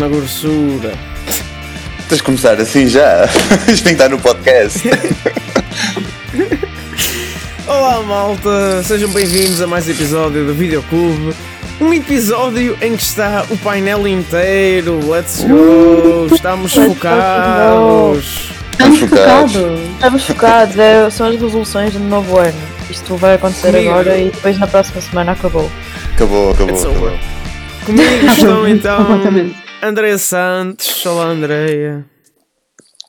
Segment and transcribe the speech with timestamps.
[0.00, 0.92] na grossura?
[2.08, 3.28] Tens de começar assim já.
[3.68, 4.80] Isto tem que estar no podcast.
[7.68, 11.34] Olá malta, sejam bem-vindos a mais um episódio do Videoclube.
[11.78, 14.98] Um episódio em que está o painel inteiro.
[15.06, 16.34] Let's go!
[16.34, 18.52] Estamos Let's focados.
[18.72, 19.54] Estamos focados.
[19.92, 22.58] Estamos focados, é, são as resoluções do novo ano.
[22.88, 23.90] Isto vai acontecer Comigo.
[23.90, 25.70] agora e depois na próxima semana acabou.
[26.14, 26.80] Acabou, acabou.
[26.80, 27.18] Acabou.
[27.84, 29.20] Comigo estão então
[29.82, 31.04] Andréia Santos.
[31.06, 32.04] Olá Andréia.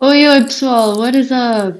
[0.02, 1.80] Oi, oi pessoal, what is up?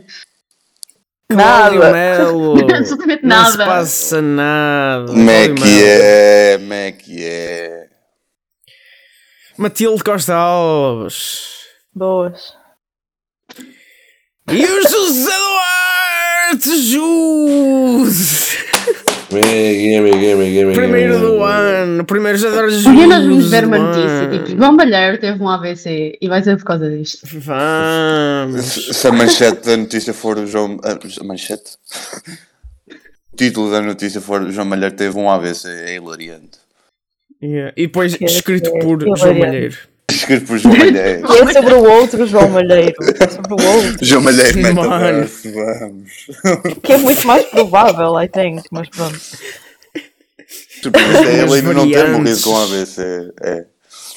[1.30, 1.92] Cláudio Nada.
[1.94, 2.56] Melo.
[2.76, 3.66] Absolutamente Não se nada.
[3.66, 5.06] passa nada.
[5.08, 6.58] Como é que é?
[6.60, 7.88] Como é que é?
[9.58, 11.62] Matilde Costa Alves.
[11.96, 12.54] Boas.
[14.52, 18.58] E o José Duarte Jus.
[20.74, 22.06] Primeiro do ano.
[22.06, 22.86] Primeiro José Duarte Jus.
[22.86, 26.44] Um dia nós vamos ver uma notícia, tipo, João Balheiro teve um AVC e vai
[26.44, 27.20] ser por causa disto.
[27.40, 28.66] Vamos.
[28.96, 30.80] Se a manchete da notícia for o João.
[30.84, 31.72] A manchete?
[33.34, 36.60] O título da notícia for João Malheiro teve um AVC, é hilariante.
[37.42, 37.74] Yeah.
[37.76, 39.34] E depois Que- escrito que- por que João.
[39.40, 39.78] Malheiro.
[40.16, 41.28] Escrito por João Malheiro.
[41.28, 42.96] E é sobre o outro João Malheiro.
[43.20, 44.06] É sobre o outro.
[44.06, 44.82] João Malheiro Mano.
[44.82, 46.12] metaverso, vamos.
[46.84, 48.64] Que é muito mais provável, I think.
[48.72, 49.20] Mas pronto.
[50.84, 53.34] É ele ainda não ter morrido com AVC.
[53.42, 53.66] É.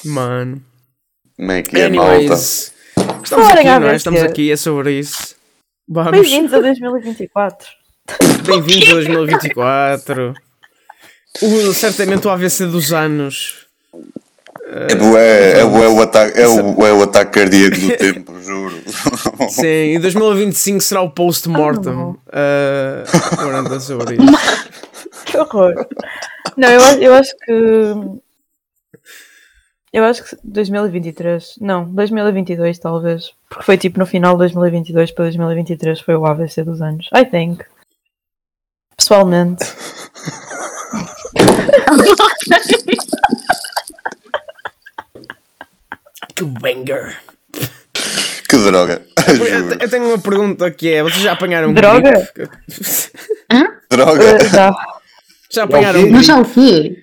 [0.03, 0.61] Mano.
[1.37, 2.33] Como é que é, malta?
[3.23, 3.95] Estamos aqui, não é?
[3.95, 5.35] Estamos aqui, é sobre isso.
[5.87, 6.11] Vamos.
[6.11, 7.67] Bem-vindos a 2024.
[8.45, 10.33] Bem-vindos a 2024.
[11.41, 13.64] O, certamente o AVC dos anos.
[14.67, 18.75] É bué, é bué o ataque, é o, é o ataque cardíaco do tempo, juro.
[19.49, 21.93] Sim, e 2025 será o post-mortem.
[21.93, 22.15] Uh,
[23.39, 24.25] agora sobre isso.
[25.25, 25.73] Que horror.
[26.55, 27.51] Não, eu, acho- eu acho que.
[29.91, 31.55] Eu acho que 2023.
[31.59, 33.31] Não, 2022 talvez.
[33.49, 37.09] Porque foi tipo no final de 2022 para 2023 foi o AVC dos anos.
[37.15, 37.63] I think.
[38.97, 39.65] Pessoalmente.
[46.35, 47.17] Que banger.
[48.49, 49.01] Que droga.
[49.27, 52.11] Eu, eu tenho uma pergunta que é: vocês já apanharam Droga?
[52.11, 52.49] gripe?
[53.89, 54.23] Droga.
[54.23, 54.75] Eh, já.
[55.51, 56.09] Já apanharam quê?
[56.11, 56.27] Mas gripe?
[56.27, 56.97] já o quê?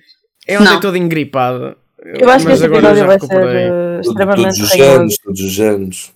[0.47, 0.79] Eu andei Não.
[0.79, 1.75] todo engripado.
[2.05, 3.63] Eu acho que Mas este agora episódio já vai ser recuperei.
[3.65, 3.69] eh,
[4.03, 6.11] Todos extremamente os anos, todos os anos.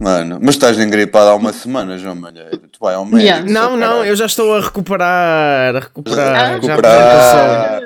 [0.00, 2.58] Mano, mas estás engripado há uma semana, João Malheiro.
[2.58, 3.22] Tu vai ao médico.
[3.22, 3.50] Yeah.
[3.50, 5.74] Não, não, eu já estou a recuperar.
[5.76, 6.36] A recuperar.
[6.36, 7.80] Ah, Já, recuperar.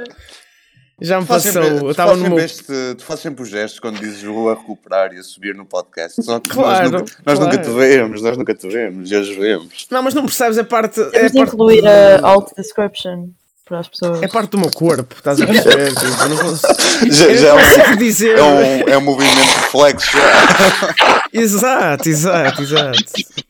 [1.03, 1.53] Já me passou.
[1.53, 2.49] sempre- Eu tu estava fazes no meu.
[2.49, 5.55] sempre este- tu fazes sempre os gestos quando dizes vou a recuperar e a subir
[5.55, 6.23] no podcast.
[6.23, 7.79] Só que Claro, nós, nunca, nós nunca te claro.
[7.79, 9.87] vemos, nós nunca te vemos, e hoje vemos.
[9.91, 11.01] Não, mas não percebes, é parte.
[11.13, 13.29] É parte, incluir a alt description
[13.65, 14.23] para as pessoas.
[14.23, 15.95] é parte do meu corpo, estás a perceber?
[15.95, 18.39] Tipo, eu não consigo, Já, já não é, dizer.
[18.41, 20.11] um, é, um, é um movimento reflexo.
[20.13, 21.23] já.
[21.33, 22.99] Exato, exato, exato.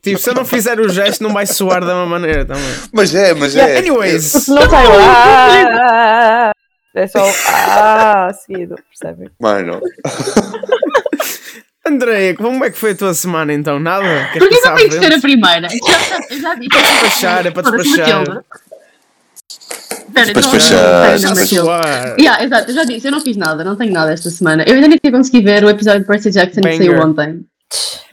[0.00, 2.62] Tipo, se eu não fizer o gesto, não vai soar da mesma maneira também.
[2.92, 3.78] Mas é, mas Yeah, é.
[3.78, 6.51] anyways, não o ah,
[6.94, 9.30] é só o ah seguido, percebem?
[9.40, 9.80] Mano,
[11.86, 13.78] Andréia, como é que foi a tua semana então?
[13.80, 14.04] Nada?
[14.32, 15.68] Queres Porquê que passar eu à tenho que ser a primeira?
[15.68, 16.68] Já, já disse.
[16.68, 18.22] Para despachar, é para despachar.
[20.12, 21.46] Espera, então, despachar, espera.
[21.46, 22.16] Suar.
[22.20, 24.62] Yeah, exato, eu já disse, eu não fiz nada, não tenho nada esta semana.
[24.66, 26.86] Eu ainda nem consegui ver o episódio de Percy Jackson que Banger.
[26.86, 27.44] saiu ontem.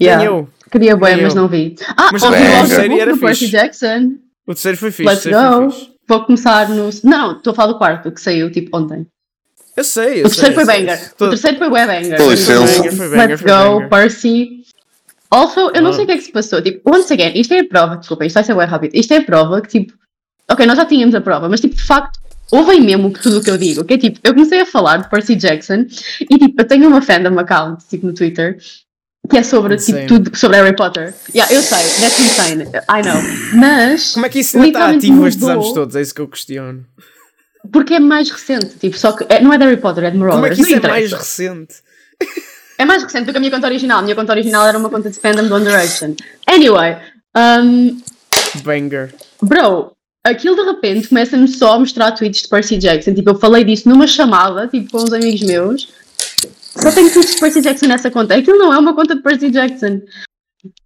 [0.02, 0.24] Yeah.
[0.24, 0.50] eu.
[0.72, 1.42] Queria bem, mas eu.
[1.42, 1.76] não vi.
[1.98, 3.52] Ah, Mas ouvi o terceiro era Percy fixe.
[3.52, 4.12] Jackson.
[4.48, 5.10] O terceiro foi fixe.
[5.10, 5.99] Let's go.
[6.10, 6.90] Vou começar no.
[7.04, 9.06] Não, estou a falar do quarto, que saiu tipo ontem.
[9.78, 10.86] Eu sei, eu O terceiro sei, foi sei.
[10.86, 11.14] banger.
[11.14, 12.18] Tô- O terceiro foi bué banger.
[12.18, 12.66] Com licença.
[12.66, 13.90] Foi banger, foi banger, Let's foi go, banger.
[13.90, 14.50] Percy.
[15.30, 15.94] Also, eu não Ah.
[15.94, 16.62] sei o que é que se passou.
[16.64, 18.96] Tipo, once again, isto é a prova, desculpa, isto vai ser bem rápido.
[18.96, 19.94] Isto é a prova que, tipo,
[20.50, 22.20] ok, nós já tínhamos a prova, mas, tipo, de facto,
[22.52, 23.86] ouvem mesmo tudo o que eu digo.
[23.86, 25.86] Que é tipo, eu comecei a falar de Percy Jackson
[26.22, 28.58] e, tipo, eu tenho uma fandom account, tipo, no Twitter,
[29.30, 31.14] que é sobre, tipo, tudo sobre Harry Potter.
[31.34, 32.64] Yeah, eu sei, that's insane.
[32.64, 33.22] I know.
[33.60, 34.14] Mas.
[34.14, 35.96] Como é que isso ainda está ativo estes mudou, anos todos?
[35.96, 36.86] É isso que eu questiono.
[37.72, 39.26] Porque é mais recente, tipo, só que.
[39.30, 40.42] é- não é de Harry Potter, é de Marauders.
[40.42, 41.18] Como é que isso não é mais interessa.
[41.18, 41.76] recente?
[42.78, 44.00] É mais recente do que a minha conta original.
[44.00, 46.16] A minha conta original era uma conta de fandom do One Direction.
[46.48, 46.98] Anyway,
[47.36, 48.02] um,
[48.64, 49.14] Banger.
[49.42, 49.92] bro,
[50.24, 53.14] aquilo de repente começa-me só a mostrar tweets de Percy Jackson.
[53.14, 55.90] Tipo, eu falei disso numa chamada, tipo, com uns amigos meus.
[56.82, 58.36] Só tenho tweets de Percy Jackson nessa conta.
[58.36, 60.02] Aquilo não é uma conta de Percy Jackson.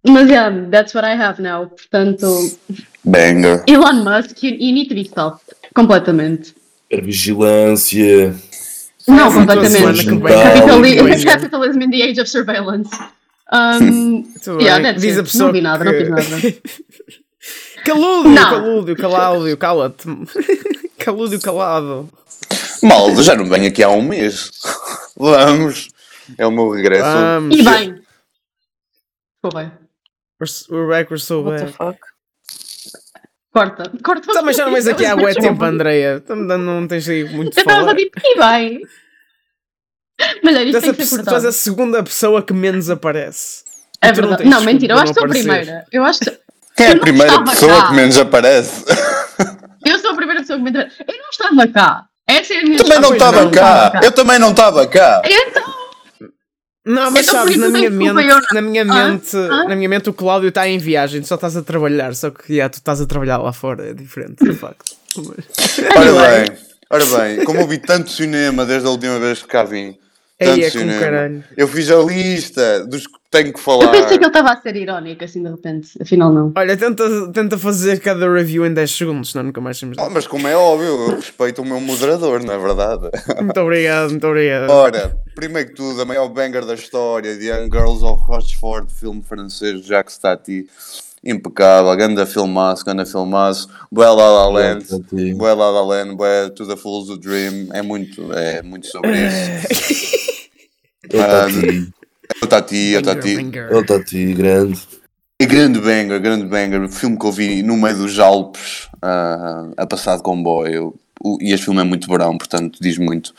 [0.06, 1.66] Mas yeah, that's what I have now.
[1.68, 2.26] Portanto,
[3.04, 3.62] banger.
[3.68, 5.42] Elon Musk, you, you need to be stopped.
[5.74, 6.54] Completamente.
[7.02, 8.34] Vigilância.
[9.08, 10.04] Não, completamente.
[11.24, 12.90] Capitalism in the age of surveillance.
[13.52, 14.24] Um,
[14.60, 16.54] yeah, that's Diz a pessoa Não vi nada, não que- fiz nada.
[17.84, 18.50] Calúdio, Não.
[18.50, 20.06] calúdio, calúdio, cala-te.
[20.98, 22.08] calúdio calado.
[22.82, 24.50] Malda, já não venho aqui há um mês.
[25.16, 25.88] Vamos.
[26.38, 27.04] É o meu regresso.
[27.04, 27.56] Vamos.
[27.56, 28.02] E bem.
[29.36, 29.72] Ficou bem.
[30.40, 31.76] We're, we're back, we're so What the back.
[31.76, 31.98] fuck?
[33.52, 33.92] Corta.
[34.02, 34.32] Corta.
[34.32, 36.22] Também já não vens aqui há bué Eu tempo, Andreia.
[36.28, 37.96] Não- não tens aí muito de estava só falar.
[37.96, 38.80] tipo, e bem.
[40.42, 40.88] Mas é, Tu és,
[41.18, 43.62] a, tu és a segunda pessoa que menos aparece.
[44.00, 44.42] É tu não verdade.
[44.44, 45.86] Não, desculpa mentira, eu acho que sou a não primeira.
[45.92, 46.30] Eu acho que.
[46.76, 47.88] Quem é eu a não primeira pessoa cá.
[47.88, 48.84] que menos aparece?
[49.86, 51.04] Eu sou a primeira pessoa que me interessa.
[51.06, 52.06] Eu não estava cá.
[52.26, 54.00] Essa é a minha também não estava cá.
[54.02, 55.22] Eu também não estava cá.
[55.24, 55.62] Então,
[56.86, 58.12] Não, mas Então, sabes, na minha, mente,
[58.52, 59.64] na, minha Ah, mente, ah.
[59.68, 62.52] na minha mente o Cláudio está em viagem, tu só estás a trabalhar, só que
[62.54, 64.94] yeah, tu estás a trabalhar lá fora, é diferente, de facto.
[65.16, 66.12] Mas- Ora
[66.44, 66.56] bem,
[66.90, 69.96] ora bem, como eu vi tanto cinema desde a última vez que cá vim.
[70.38, 71.44] Tanto é como caralho.
[71.56, 73.90] Eu fiz a lista dos que tenho que eu falar.
[73.90, 75.90] pensei que ele estava a ser irónico assim de repente.
[76.00, 76.52] Afinal, não.
[76.56, 80.26] Olha, tenta, tenta fazer cada review em 10 segundos, senão nunca mais temos Oh, mas
[80.26, 83.10] como é óbvio, eu respeito o meu moderador, não é verdade?
[83.42, 84.70] Muito obrigado, muito obrigado.
[84.70, 89.22] Ora, primeiro que tudo, a maior banger da história, The Young Girls of Rochefort, filme
[89.22, 90.66] francês de Jacques Tati.
[91.24, 93.68] Impecável, ganda filmaço, ganda filmaço.
[93.90, 94.84] Bué La La Land,
[95.34, 97.68] bué La La Land, bué To The Fool's a Dream.
[97.72, 100.04] É muito, é muito sobre isso.
[101.10, 101.88] Ele está aqui.
[102.42, 103.36] Eu Tati, eu Tati.
[103.36, 103.98] Banger, Ele está
[104.34, 104.80] grande.
[105.40, 106.88] E grande banger, grande banger.
[106.88, 110.94] Filme que eu vi no meio dos Alpes, ah, a passar de comboio.
[111.22, 113.34] O- e este filme é muito verão, portanto diz muito.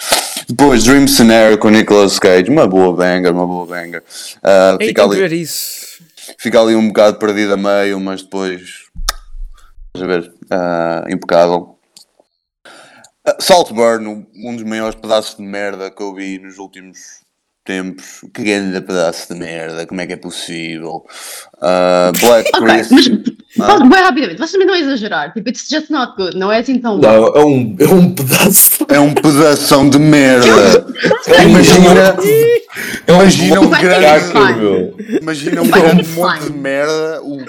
[0.47, 4.03] Depois, Dream Scenario com Nicolas Cage, uma boa banger, uma boa banger.
[4.79, 5.94] Ei, fica, ali, ver isso.
[6.39, 8.85] Fica ali um bocado perdido a meio, mas depois.
[9.95, 10.33] Estás a ver?
[10.51, 11.77] Ah, impecável.
[13.25, 17.21] Ah, Saltburn, um- dos maiores pedaços de merda que eu vi nos últimos
[17.63, 18.21] tempos.
[18.33, 21.03] Que grande pedaço de merda, como é que é possível?
[21.61, 23.07] Ah, Black Ok, Christmas.
[23.07, 25.33] mas posso- bem rapidamente, vocês também não exagerar.
[25.33, 27.07] Tipo, it's just not good, não é assim tão bom.
[27.07, 28.85] Não, é um, é um pedaço.
[28.89, 30.85] É um pedação de merda.
[31.45, 32.15] Imagina,
[33.07, 34.25] imagina um grande.
[34.27, 34.95] que Caca, meu.
[35.21, 36.51] Imagina um grande monte fine.
[36.51, 37.21] de merda.
[37.23, 37.39] O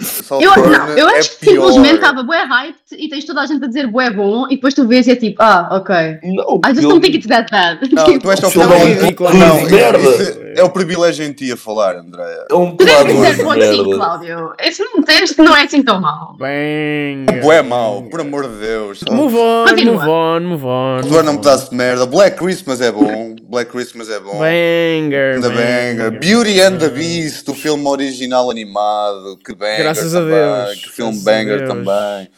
[0.40, 1.66] Eu, não, eu é acho que pior.
[1.66, 4.74] simplesmente estava bué hyped e tens toda a gente a dizer bué bom e depois
[4.74, 5.94] tu vês e é tipo, ah, ok.
[6.22, 7.78] Não, I just don't think it's that bad.
[7.92, 9.98] Não, Tipo, tu és é um ridículo, cu Não, merda.
[9.98, 12.24] isso é o privilégio em ti a falar, André.
[12.50, 13.96] É um pedaço dizer de bom sim, merda.
[13.96, 14.52] Cláudio.
[14.60, 16.36] Esse não, este não é assim tão mau.
[16.38, 17.42] Banger.
[17.42, 19.00] Bué mau, por amor de Deus.
[19.10, 19.94] Move on, Continua.
[19.94, 21.02] move on, move on.
[21.02, 22.06] Saltburn é um pedaço de merda.
[22.06, 23.36] Black Christmas é bom.
[23.48, 24.38] Black Christmas é bom.
[24.38, 25.40] Banger.
[25.40, 26.10] The Banger.
[26.18, 29.38] Beauty and the Beast, o filme original animado.
[29.44, 30.34] Que banger Graças a também.
[30.34, 30.74] Deus.
[30.82, 32.28] Que filme Graças banger também.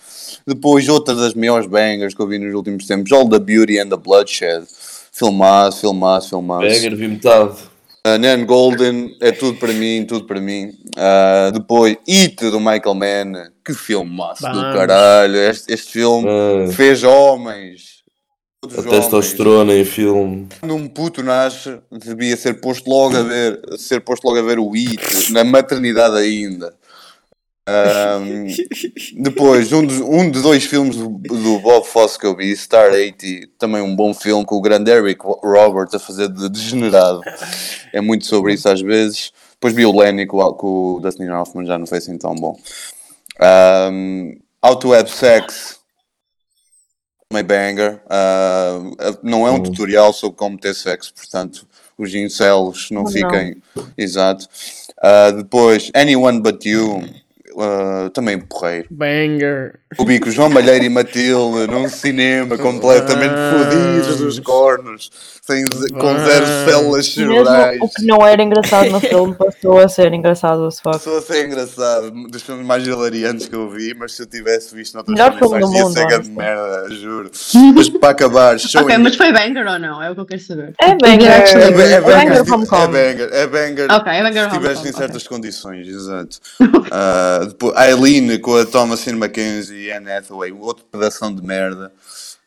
[0.46, 3.12] Depois, outra das melhores bangers que eu vi nos últimos tempos.
[3.12, 4.64] All the Beauty and the Bloodshed.
[5.12, 6.66] Filmaço, filmaço, filmaço.
[6.66, 7.56] Banger, vi metade.
[8.06, 10.68] Uh, Nan Golden é tudo para mim, tudo para mim.
[10.96, 13.50] Uh, depois, It do Michael Mann.
[13.64, 14.74] Que filmaço do Vamos.
[14.76, 15.36] caralho.
[15.36, 17.98] Este, este filme Ah, fez homens.
[18.76, 20.48] A testosterona em filme.
[20.58, 24.58] Quando um puto nasce, devia ser posto logo a ver, ser posto logo a ver
[24.58, 26.74] o IT, na maternidade ainda.
[27.70, 28.46] Ahm,
[29.18, 32.90] depois, um, dos, um de dois filmes do, do Bob Fosse que eu vi, Star
[32.90, 37.20] 80, também um bom filme com o grande Eric Robert a fazer de degenerado.
[37.92, 39.32] É muito sobre isso às vezes.
[39.52, 42.34] Depois vi o Lenny com, o- com o Dustin Hoffman, já não foi assim tão
[42.34, 42.58] bom.
[43.40, 45.78] Um, How to Have Sex,
[47.28, 48.00] também banger.
[48.08, 48.78] Ah,
[49.22, 51.66] não é um tutorial sobre como ter sexo, portanto,
[51.98, 53.10] os incels não não.
[53.12, 53.62] fiquem.
[53.96, 54.48] Exato.
[55.02, 57.04] Ah, depois, Anyone But You,
[57.60, 58.86] ah, também porreiro.
[58.90, 59.78] Banger.
[59.98, 63.64] O bico João Malheiro e Matilde num cinema completamente Vamos.
[63.74, 65.10] fodidos dos cornos,
[65.42, 65.64] sem,
[65.98, 67.80] com zero células cerebrais.
[67.80, 70.98] o que não era engraçado no filme passou a ser engraçado as fuck.
[71.00, 74.74] Sou a ser engraçado, dos filmes mais hilariantes que eu vi, mas se eu tivesse
[74.74, 77.30] visto noutras Melhor filme condições do ia mundo, ser grande merda, juro.
[77.74, 78.56] Mas para acabar.
[78.78, 80.02] Ok, mas foi banger ou não?
[80.02, 80.74] É o que eu quero saber.
[80.80, 81.30] É banger.
[81.30, 83.90] É, actually- ba- é É banger banger, é banger, é banger.
[83.90, 86.38] Ok, é banger Se estivesse em certas condições, exato.
[86.90, 91.92] Ah, depois, Eileen com a Thomasin McKenzie e Anne Hathaway, outro pedação de merda.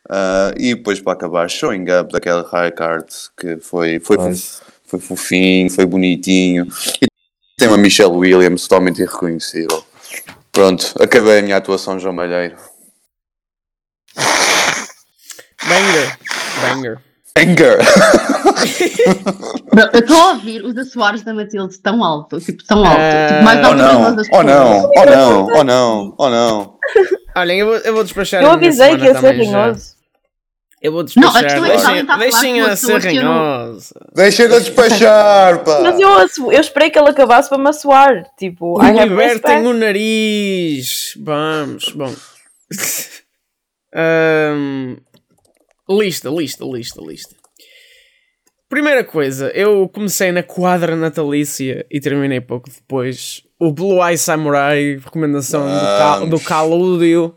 [0.10, 3.06] Ah, e depois para acabar, Showing Up daquela High Card
[3.38, 4.60] que foi, foi, Nice.
[4.86, 6.68] foi fofinho, foi bonitinho.
[7.02, 7.08] E
[7.58, 9.84] tem uma Michelle Williams totalmente irreconhecível.
[10.52, 12.58] Pronto, acabei a minha atuação, João Malheiro.
[15.68, 16.18] Banger.
[16.62, 17.00] Banger.
[17.38, 17.78] Anger!
[19.94, 23.00] Eu estou a ouvir o da Soares da Matilde tão alto, tipo, tão alto.
[23.00, 26.16] Ah, tipo, mais Oh alto que a não, das oh não, oh não, oh não,
[26.18, 26.76] oh não.
[27.36, 29.96] Olhem, eu vou, eu vou despachar Eu a avisei que ia ser rinhoso.
[30.82, 31.46] Eu vou Não, a despachar.
[31.46, 33.34] é que deixem a falar deixem a a ser pessoa que eu não-
[33.66, 33.96] rinhosa.
[34.16, 35.80] Deixa de despachar, pá!
[35.84, 38.26] Mas eu, eu esperei que ele acabasse para me assoar.
[38.38, 41.14] Tipo, Libertem o nariz.
[41.22, 42.12] Vamos, bom.
[43.94, 44.98] Ahm,
[45.92, 47.36] lista, lista, lista, lista.
[48.70, 53.44] Primeira coisa, eu comecei na quadra natalícia e terminei pouco depois.
[53.60, 57.36] O Blue Eye Samurai, recomendação do, Cal, do Calúdio.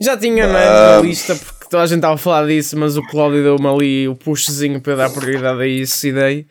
[0.00, 3.02] Já tinha né, na lista porque toda a gente estava a falar disso, mas o
[3.02, 6.46] Cláudio deu-me ali o pushzinho para eu dar prioridade a isso e dei.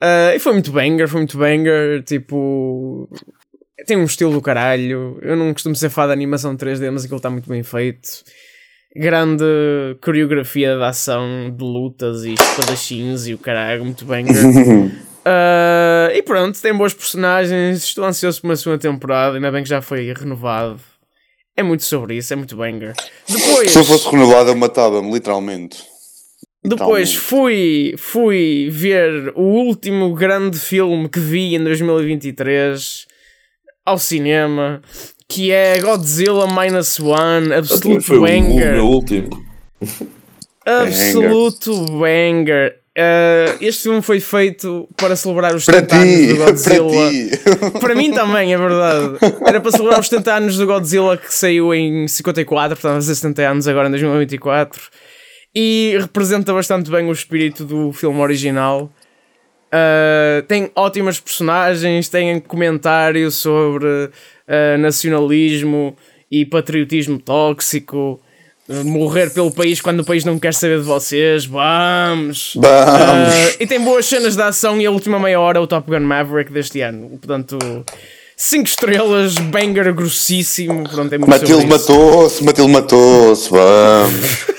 [0.00, 2.02] Ah, e foi muito banger, foi muito banger.
[2.04, 3.08] Tipo,
[3.86, 5.18] tem um estilo do caralho.
[5.22, 8.22] Eu não costumo ser fã de animação 3D, mas aquilo está muito bem feito.
[8.98, 9.44] Grande
[10.00, 14.34] coreografia de ação, de lutas e espadachins e o caralho, muito banger.
[15.28, 17.82] Ah, e pronto, tem boas personagens.
[17.82, 19.36] Estou ansioso por uma segunda temporada.
[19.36, 20.78] Ainda bem que já foi renovado.
[21.56, 22.94] É muito sobre isso, é muito banger.
[23.28, 25.78] Depois, Se eu fosse renovado, eu matava-me, literalmente.
[26.64, 27.18] depois Literalmente.
[27.18, 33.08] fui, fui ver o último grande filme que vi em 2023
[33.84, 34.80] ao cinema,
[35.28, 38.72] que é Godzilla Minus One, absoluto Foi o, o banger.
[38.74, 39.44] meu último.
[40.64, 42.76] Absoluto banger.
[42.98, 47.10] Uh, este filme foi feito para celebrar os Para 70 anos do para Godzilla.
[47.10, 47.30] ti.
[47.80, 49.18] Para mim também, é verdade.
[49.46, 53.14] Era para celebrar os 70 anos do Godzilla que saiu em 54, portanto, vai fazer
[53.14, 54.80] 70 anos agora em 2024.
[55.54, 58.90] E representa bastante bem o espírito do filme original.
[59.76, 65.96] Uh, tem ótimas personagens, tem comentário sobre uh, nacionalismo
[66.30, 68.20] e patriotismo tóxico.
[68.68, 71.44] Uh, morrer pelo país quando o país não quer saber de vocês.
[71.44, 72.52] Vamos!
[72.54, 73.56] Vamos.
[73.60, 76.00] E tem boas cenas de ação e a última meia hora é o Top Gun
[76.00, 77.10] Maverick deste ano.
[77.10, 77.58] Portanto,
[78.36, 80.88] 5 estrelas, banger grossíssimo.
[80.88, 84.46] Pronto, é Matilde matou-se, Matilde matou-se, vamos.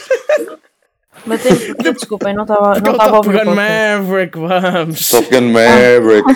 [1.28, 3.56] Mas tem, desculpem, não estava não estava a Top ouvir o Gun.
[3.56, 5.10] Maverick, vamos!
[5.10, 6.28] Top Gun Maverick.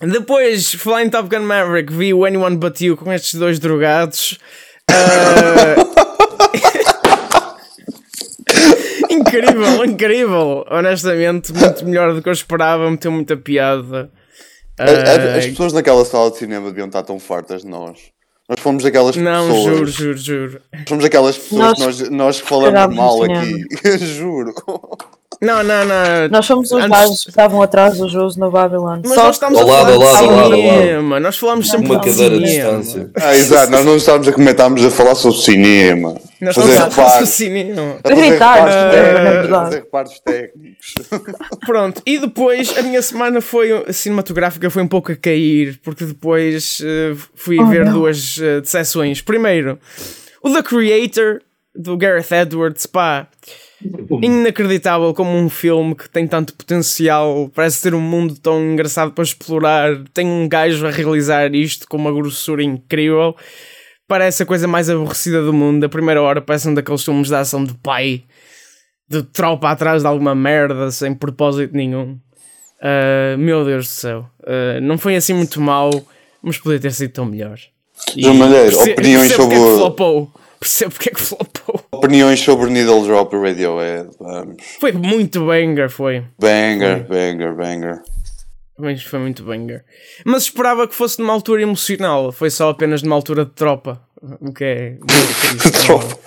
[0.12, 4.38] Depois, falar em Top Gun Maverick, vi o Anyone But You com estes dois drogados.
[4.90, 5.86] Uh,
[9.10, 10.64] incrível, incrível.
[10.70, 12.90] Honestamente, muito melhor do que eu esperava.
[12.90, 14.10] Meteu muita piada.
[14.78, 17.98] Uh, As pessoas naquela sala de cinema deviam estar tão fartas de nós.
[18.48, 19.64] Nós fomos aquelas não, pessoas.
[19.64, 20.62] juro, juro, juro.
[20.88, 23.64] Fomos aquelas pessoas que Nós nós, nós que falamos mal aqui.
[24.06, 24.54] juro.
[25.40, 26.28] Não, não, não.
[26.30, 29.00] Nós somos os Antes- gajos que estavam atrás dos jogos no Babylon.
[29.04, 31.20] Mas Só nós estamos Ao a lado, falar ao lado, cinema.
[31.20, 32.78] Nós falamos sempre Uma de cadeira de cinema.
[32.78, 33.10] distância.
[33.20, 36.14] Ah, exato, nós não estávamos a comentar, estávamos a falar sobre cinema.
[36.40, 37.96] Nós fazer estamos a falar cinema.
[38.04, 40.94] A fazer gritar, é a fazer reparos técnicos.
[41.66, 46.04] Pronto, e depois a minha semana foi a cinematográfica foi um pouco a cair, porque
[46.04, 47.92] depois eh, fui Oh, ver não.
[47.92, 49.20] duas uh, decepções.
[49.20, 49.78] Primeiro,
[50.42, 51.40] o The Creator
[51.74, 53.26] do Gareth Edwards, pá,
[54.22, 59.24] inacreditável como um filme que tem tanto potencial, parece ter um mundo tão engraçado para
[59.24, 60.02] explorar.
[60.14, 63.36] Tem um gajo a realizar isto com uma grossura incrível.
[64.08, 65.84] Parece a coisa mais aborrecida do mundo.
[65.84, 68.24] A primeira hora parece um daqueles filmes de ação de pai
[69.08, 72.18] de tropa atrás de alguma merda sem propósito nenhum.
[72.78, 75.90] Uh, meu Deus do céu, Uh, não foi assim muito mau,
[76.40, 77.58] mas podia ter sido tão melhor.
[78.16, 80.28] E João Malheiro, opiniões é sobre-.
[80.66, 81.80] Percebo porque é que flopou.
[81.92, 84.10] Opiniões sobre Needle Drop e Radiohead.
[84.18, 84.56] Vamos.
[84.80, 86.24] Foi muito banger, foi.
[86.40, 88.02] Banger, banger, banger.
[88.76, 89.84] Mas foi muito banger.
[90.24, 92.32] Mas esperava que fosse numa altura emocional.
[92.32, 94.02] Foi só apenas numa altura de tropa.
[94.40, 94.98] O que é.
[95.86, 96.18] Tropa.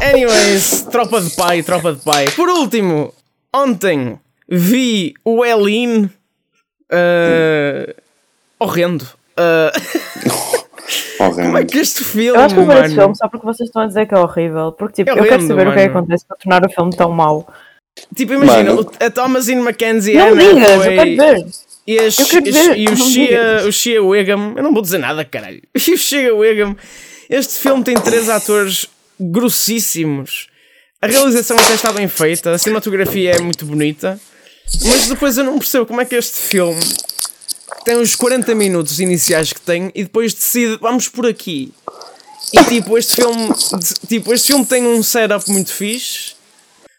[0.00, 2.24] Anyways, tropa de pai, tropa de pai.
[2.30, 3.12] Por último,
[3.54, 6.04] ontem vi o Elin.
[6.90, 7.94] Uh,
[8.58, 9.04] horrendo.
[9.36, 10.60] Uh,
[11.30, 12.26] como é que este filme.
[12.28, 14.14] Eu acho que eu vou ver mano, filme só porque vocês estão a dizer que
[14.14, 14.72] é horrível.
[14.72, 15.98] Porque tipo, É eu quero saber o que é que mano.
[16.00, 17.46] acontece para tornar o filme tão mau.
[18.14, 18.80] Tipo, imagina, Mano.
[19.00, 21.46] o- a Thomasine Mackenzie Não Anna digas, eu quero ver.
[21.86, 24.80] E, as, Eu quero as- ver, e o, Shia, o Shia Wiggum, eu não vou
[24.82, 25.60] dizer nada, caralho.
[25.74, 26.76] E o Shia Wiggum,
[27.28, 28.86] este filme tem três atores
[29.18, 30.48] grossíssimos.
[31.02, 34.20] A realização até está bem feita, a cinematografia é muito bonita,
[34.84, 36.78] mas depois eu não percebo como é que este filme
[37.84, 41.72] tem os 40 minutos iniciais que tem e depois decide, vamos por aqui.
[42.52, 43.50] E tipo, este filme,
[44.08, 46.32] tipo, este filme tem um setup muito fixe.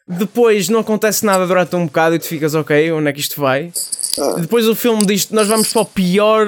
[0.08, 3.40] Depois não acontece nada durante um bocado e tu ficas, ok, onde é que isto
[3.40, 3.72] vai?
[4.40, 6.48] Depois o filme diz nós vamos para o pior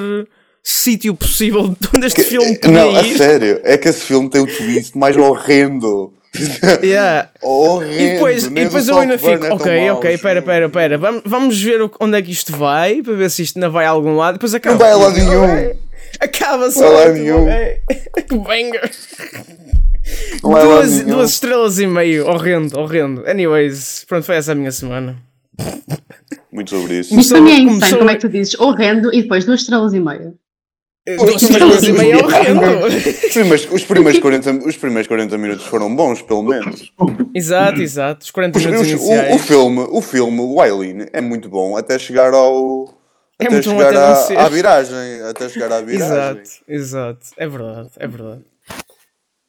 [0.61, 3.17] sítio possível de onde este filme podia Não, a ir.
[3.17, 6.13] sério, é que esse filme tem o twist mais horrendo.
[6.83, 7.29] Yeah.
[7.41, 7.93] horrendo.
[7.93, 10.45] E depois, e depois o eu ainda fico, é ok, ok, pera, juro.
[10.45, 13.69] pera, pera, vamos, vamos ver onde é que isto vai, para ver se isto ainda
[13.69, 14.73] vai a algum lado, depois acaba.
[14.75, 15.43] Não vai a lado nenhum.
[15.43, 15.75] Ok.
[16.19, 16.81] Acaba só.
[16.81, 17.45] Não vai a lado nenhum.
[18.27, 18.91] Que banger.
[20.43, 21.09] Não a lado Duas, nenhum.
[21.09, 23.23] duas estrelas e meio, horrendo, horrendo.
[23.27, 25.15] Anyways, pronto, foi essa a minha semana.
[26.51, 27.15] Muito sobre isso.
[27.15, 29.93] Mas para mim é insano como é que tu dizes horrendo e depois duas estrelas
[29.93, 30.33] e meia.
[31.05, 32.85] É horrendo.
[32.85, 36.91] Os primeiros, os, primeiros 40, os primeiros 40 minutos foram bons, pelo menos.
[37.35, 38.23] Exato, exato.
[38.23, 39.41] Os 40 Os- minutos os- o, o iniciais.
[39.45, 42.85] filme, o filme, o Aileen, é muito bom até chegar ao.
[43.39, 45.21] É até muito bom chegar até à, à viragem.
[45.29, 46.05] Até chegar à viragem.
[46.15, 47.19] Exato, exato.
[47.37, 48.41] É verdade, é verdade.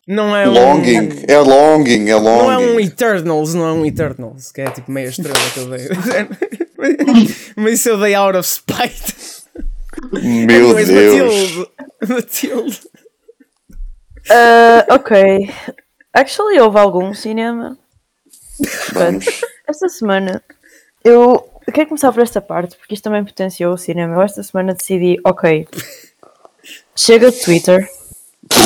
[0.08, 0.52] Não é um.
[0.52, 2.84] Longing, é longing, é Não é um longing.
[2.86, 5.88] Eternals, não é um Eternals, que é tipo meia estrela que eu dei.
[7.56, 9.43] Mas isso eu dei out of spite.
[10.12, 11.56] Meu Anyways, Deus.
[11.56, 11.70] Matilde.
[12.08, 12.80] Matilde.
[14.30, 15.50] Ah, ok.
[16.12, 17.76] Actually, houve algum cinema.
[18.92, 19.26] Vamos.
[19.66, 20.42] Esta semana,
[21.02, 24.14] eu quero começar por esta parte, porque isto também potenciou o cinema.
[24.14, 25.66] Eu esta semana decidi, ok,
[26.94, 27.88] chega de Twitter,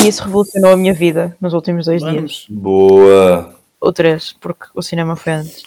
[0.01, 2.13] e isso revolucionou a minha vida nos últimos dois dias.
[2.13, 2.45] Vamos.
[2.49, 3.55] Boa.
[3.81, 5.63] Ou três, porque o cinema foi antes.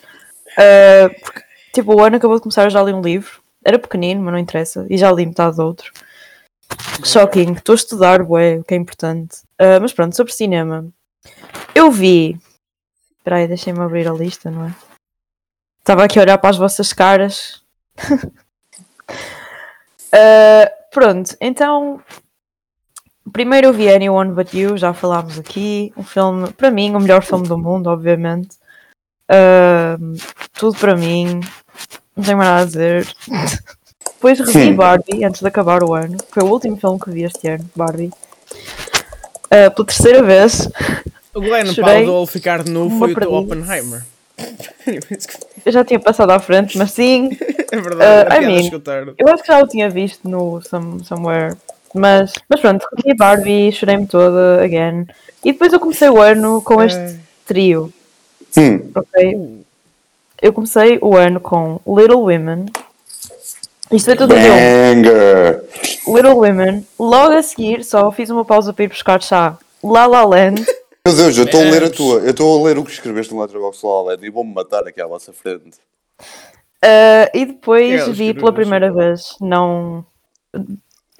[0.56, 1.42] Ah, porque,
[1.72, 3.41] tipo, o ano acabou de começar, eu já li um livro.
[3.64, 4.86] Era pequenino, mas não interessa.
[4.90, 5.92] E já li metade do outro.
[7.04, 7.52] Shocking.
[7.52, 9.38] Estou a estudar, bué, o que é importante.
[9.58, 10.88] Ah, mas pronto, sobre cinema.
[11.74, 12.38] Eu vi...
[13.18, 14.74] Espera aí, deixem-me abrir a lista, não é?
[15.78, 17.62] Estava aqui a olhar para as vossas caras.
[20.14, 21.98] Ah, pronto, então...
[23.32, 25.90] Primeiro eu vi Anyone But You, já falámos aqui.
[25.96, 28.58] Um filme, para mim, o melhor filme do mundo, obviamente.
[29.26, 30.14] Ahm,
[30.52, 31.40] tudo para mim.
[32.16, 33.08] Não tenho mais nada a dizer.
[34.14, 36.16] Depois revi Barbie antes de acabar o ano.
[36.30, 38.10] Foi o último filme que vi este ano, Barbie.
[39.50, 40.68] Ah, pela terceira vez.
[41.34, 42.04] O Glenn Chorei.
[42.04, 43.34] Powell ficar nu foi o.
[43.34, 44.02] Oppenheimer.
[45.64, 47.30] Eu já tinha passado à frente, mas sim.
[47.70, 49.14] é verdade, Uh, I mean-.
[49.18, 51.56] Eu acho que já o tinha visto no some, Somewhere.
[51.94, 55.06] Mas, mas pronto, revi Barbie, chorei-me toda, again.
[55.44, 57.20] E depois eu comecei o ano com este Ai.
[57.46, 57.92] trio.
[58.56, 59.61] Hum, Ok?
[60.42, 62.66] Eu comecei o ano com Little Women.
[63.92, 64.92] Isto foi tudo É.
[64.92, 65.08] junto.
[65.08, 65.62] banger.
[66.08, 66.86] Little Women.
[66.98, 69.56] Logo a seguir, só fiz uma pausa para ir buscar chá.
[69.84, 70.64] La La Land.
[71.06, 72.18] Meu Deus, eu estou a ler a tua.
[72.20, 75.06] Eu estou a ler o que escreveste no Letterboxd Loled e vou-me matar aqui à
[75.06, 75.78] vossa frente.
[76.20, 79.36] Uh, e depois É, vi pela primeira vez.
[79.40, 80.04] Não.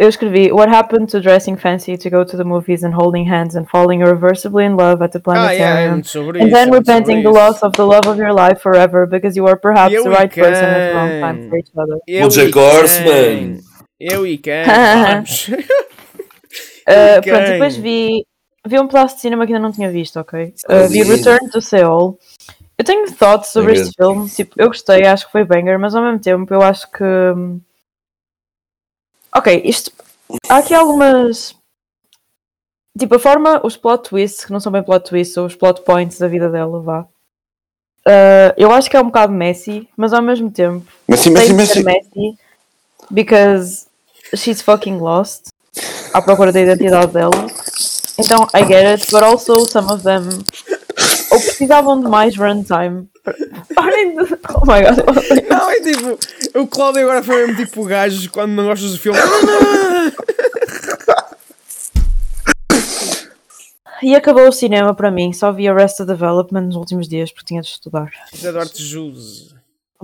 [0.02, 3.54] Eu escrevi What happened to dressing fancy to go to the movies and holding hands
[3.54, 6.02] and falling irreversibly in love at the Ah, yeah, é planetarium.
[6.04, 7.38] sobre And then é repenting sobre the isso.
[7.38, 10.34] loss of the love of your life forever because you are perhaps Eu the right
[10.34, 11.98] person at the wrong time for each other.
[12.08, 12.62] Eu Bojack e quem?
[12.80, 13.60] Horseman.
[14.00, 14.64] Eu e quem?
[14.64, 15.48] Vamos.
[15.48, 17.32] Uh, Ok.
[17.32, 18.26] Pronto, depois vi,
[18.66, 20.52] vi um pedaço de cinema que ainda não tinha visto, ok?
[20.68, 21.16] Uh, vi Sozinho.
[21.16, 22.18] Return to Seoul.
[22.76, 23.82] Eu tenho thoughts sobre Banger.
[23.86, 24.28] este filme.
[24.30, 27.04] Tipo, eu gostei, acho que foi banger, mas ao mesmo tempo eu acho que.
[29.34, 29.90] Ok, isto.
[30.48, 31.54] Há aqui algumas.
[32.98, 35.82] Tipo, a forma, os plot twists, que não são bem plot twists, ou os plot
[35.82, 37.06] points da vida dela, vá.
[38.06, 41.84] Uh, eu acho que é um bocado messy, mas ao mesmo tempo mas ser sim.
[41.84, 42.36] messy
[43.08, 43.86] because
[44.34, 45.50] she's fucking lost
[46.12, 47.46] à procura da identidade dela.
[48.18, 50.28] Então, I get it, but also some of them
[51.32, 53.08] ou precisavam de mais runtime.
[53.74, 54.22] Parem de.
[54.54, 55.48] Oh my god.
[55.48, 56.18] Não, é tipo,
[56.58, 59.18] o Cláudio agora foi mesmo tipo gajo quando não gostas do filme.
[64.02, 67.60] E acabou o cinema para mim, só vi Arrested Development nos últimos dias porque tinha
[67.62, 68.10] de estudar.
[68.34, 69.54] José Duarte Juse.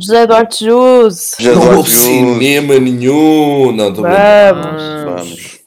[0.00, 1.34] José Duarte Jus!
[1.40, 3.72] Já Não houve cinema nenhum.
[3.72, 4.12] Não, estou bem.
[4.54, 5.04] Vamos!
[5.04, 5.58] Vamos.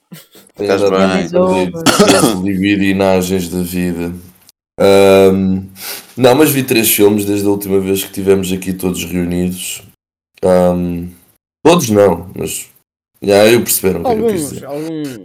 [0.56, 0.90] Tem Estás
[1.34, 2.42] bem.
[2.44, 4.14] libidinagens da vida.
[4.82, 5.68] Ahm,
[6.18, 9.84] não, mas vi três filmes desde a última vez que estivemos aqui todos reunidos.
[10.44, 11.10] Ahm,
[11.64, 12.68] todos não, mas
[13.22, 14.66] já eu perceberam o que é que eu quis Alguns, dizer.
[14.66, 15.20] alguns.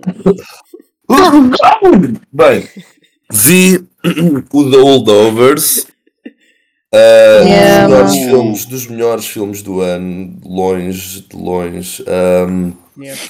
[2.32, 2.68] Bem,
[3.32, 3.78] vi
[4.52, 5.86] o The Holdovers.
[6.92, 12.04] ah, Yeah, dos, melhores filmes, dos melhores filmes do ano, de longe, de longe.
[12.06, 12.72] Ahm,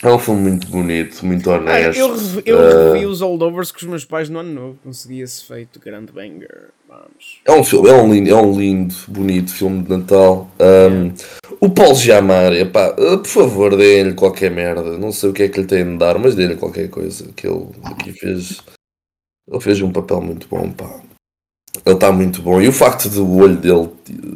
[0.02, 1.98] É um filme muito bonito, muito Ah, honesto.
[1.98, 4.79] eu revi, eu Ah, revi os Holdovers com os meus pais no ano novo.
[4.85, 6.70] Consegui esse feito grande banger.
[6.88, 7.40] Vamos.
[7.44, 10.48] É um filme, é um lindo, é um lindo, bonito filme de Natal.
[10.61, 11.12] Um,
[11.61, 14.96] o Paulo Giamatti, epá, uh, por favor, deem-lhe qualquer merda.
[14.96, 17.33] Não sei o que é que lhe têm de dar, mas deem-lhe qualquer coisa.
[17.35, 18.61] Que ele aqui fez.
[19.50, 21.00] Ele fez um papel muito bom, pá.
[21.84, 22.60] Ele está muito bom.
[22.60, 23.88] E o facto do olho dele,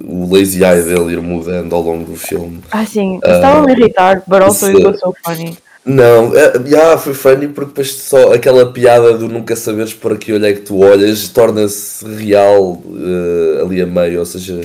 [0.05, 2.61] o lazy eye dele ir mudando ao longo do filme.
[2.71, 5.57] Ah, sim, estava-me a irritar, but also it was so funny.
[5.85, 10.33] Não, é, já foi funny porque depois só aquela piada do nunca saberes para que
[10.33, 14.61] olho é que tu olhas torna-se real eh, ali a meio, ou seja,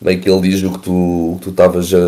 [0.00, 1.98] meio que ele diz o que tu o que tu estavas a.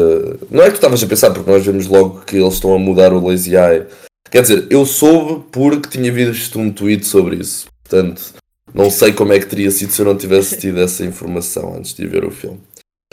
[0.51, 2.79] Não é que tu estavas a pensar, porque nós vemos logo que eles estão a
[2.79, 3.87] mudar o Lazy Eye.
[4.31, 7.67] Quer dizer, eu soube porque tinha visto um tweet sobre isso.
[7.83, 8.35] Portanto,
[8.75, 11.95] não sei como é que teria sido se eu não tivesse tido essa informação antes
[11.95, 12.61] de ver o filme.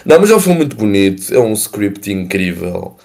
[0.05, 2.97] Não, mas é um filme muito bonito, é um script incrível.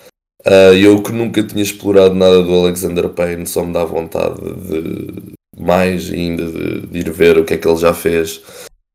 [0.44, 5.32] Ah, eu que nunca tinha explorado nada do Alexander Payne, só me dá vontade de
[5.58, 8.40] mais ainda de, de ir ver o que é que ele já fez.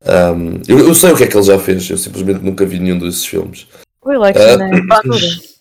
[0.04, 2.78] Um, eu, eu sei o que é que ele já fez, eu simplesmente nunca vi
[2.78, 3.66] nenhum desses filmes.
[4.02, 4.58] O Election
[5.02, 5.18] tudo.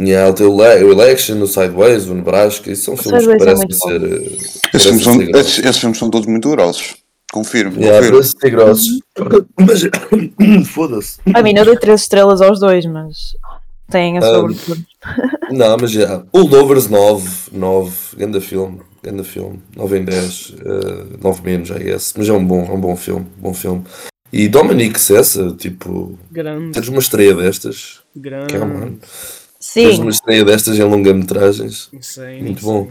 [0.00, 3.66] Yeah, o, Le- o Election, o Sideways, o Nebraska, isso são filmes que Sideways é
[3.66, 4.72] parecem ser.
[4.74, 6.94] Esses filmes, são, esses, esses filmes são todos muito grossos.
[7.32, 8.22] Confirmo, Yeah, confirmo.
[8.24, 9.00] ser grossos.
[9.58, 9.82] Mas
[10.68, 11.20] foda-se.
[11.26, 13.36] I mean, eu dei 3 estrelas aos dois, mas
[13.90, 14.78] têm a sua Um, abertura.
[15.50, 16.24] Não, mas já.
[16.34, 22.14] Holdovers 9, 9, grande filme, grande filme, 9 em 10, eh, 9 menos, I guess.
[22.16, 23.84] Mas é um bom, é um bom filme, bom filme.
[24.32, 28.46] E Dominic Sessa, tipo, Grande, teres uma estreia destas, grande.
[28.46, 28.96] que é um
[29.58, 32.66] Sim, uma estreia destas em longa-metragens, muito sim.
[32.66, 32.88] bom.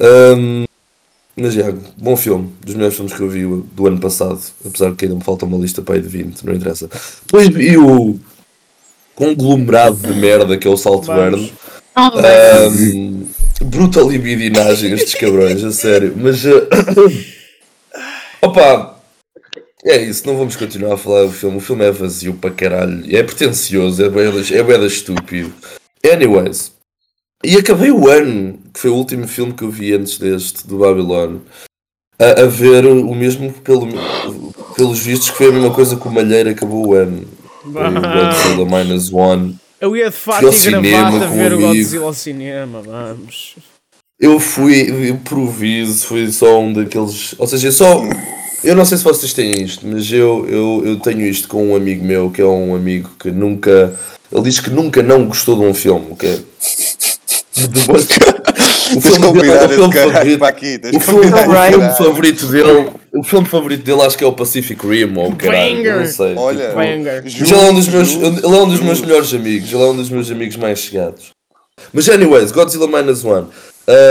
[0.00, 0.64] Ahm,
[1.36, 4.96] mas já, bom filme, dos melhores filmes que eu vi do ano passado, apesar de
[4.96, 6.88] que ainda me falta uma lista para aí de 20, não interessa.
[7.26, 8.18] Depois vi o
[9.14, 11.30] conglomerado de merda que é o Saltburn.
[11.36, 11.52] Vamos.
[11.96, 13.22] Oh, bem.
[13.22, 13.26] Ahm,
[13.64, 16.14] brutal libidinagem estes cabrões, a sério.
[16.16, 16.66] Mas eh,
[18.40, 18.98] opa,
[19.84, 21.56] é isso, não vamos continuar a falar do filme.
[21.56, 25.52] O filme é vazio para caralho, é pretencioso, é bué da- é estúpido.
[26.04, 26.72] Anyways,
[27.42, 30.78] e acabei o ano, que foi o último filme que eu vi antes deste, do
[30.78, 31.38] Babylon,
[32.18, 33.88] a, a ver o mesmo pelo,
[34.76, 37.26] pelos vistos que foi a mesma coisa que o Malheiro acabou o ano.
[37.62, 39.58] Foi o Godzilla Minus One.
[39.80, 41.74] Eu ia de fato Fui ao cinema com ver um o amigo.
[41.74, 43.56] Godzilla ao cinema, vamos.
[44.20, 47.34] Eu fui improviso, foi só um daqueles.
[47.38, 48.02] Ou seja, só.
[48.62, 51.74] Eu não sei se vocês têm isto, mas eu, eu, eu tenho isto com um
[51.74, 53.98] amigo meu, que é um amigo que nunca.
[54.30, 56.44] Ele diz que nunca não gostou de um filme, que.
[58.96, 60.80] O filme dele, esse caralho para aqui.
[60.94, 61.30] O filme,
[61.96, 66.00] favorito dele, o filme favorito dele acho que é o Pacific Rim, ou o caralho,
[66.00, 66.34] não sei.
[66.34, 67.22] Olha, tipo, Banger.
[67.22, 69.86] mas ele é um dos meus, ele é um dos meus melhores amigos, ele é
[69.86, 71.30] um dos meus amigos mais chegados.
[71.92, 73.46] Mas anyways, Godzilla Minus One.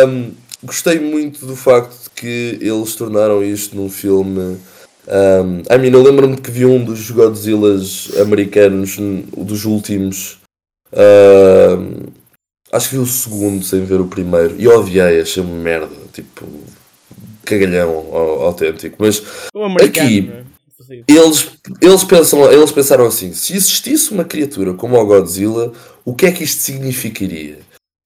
[0.08, 0.32] Um,
[0.64, 4.58] gostei muito do facto de que eles tornaram isto num filme.
[5.08, 8.98] Um, I mean, eu lembro-me que vi um dos Godzillas americanos,
[9.36, 10.40] dos últimos.
[10.94, 12.19] um,
[12.72, 14.56] acho que vi o segundo sem ver o primeiro.
[14.60, 15.90] E odiei, achei-me merda.
[16.14, 16.46] Tipo,
[17.46, 18.96] cagalhão au- autêntico.
[19.00, 19.22] Mas.
[20.02, 20.22] Aqui.
[20.22, 20.46] né?
[21.08, 21.48] eles,
[21.82, 25.72] eles, pensam, eles pensaram assim: se existisse uma criatura como o Godzilla,
[26.06, 27.60] o que é que isto significaria?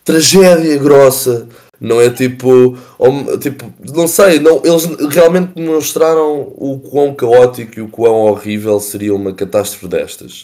[0.03, 1.47] Tragédia grossa,
[1.79, 7.81] não é tipo, hom- tipo não sei, não, eles realmente demonstraram o quão caótico e
[7.81, 10.43] o quão horrível seria uma catástrofe destas,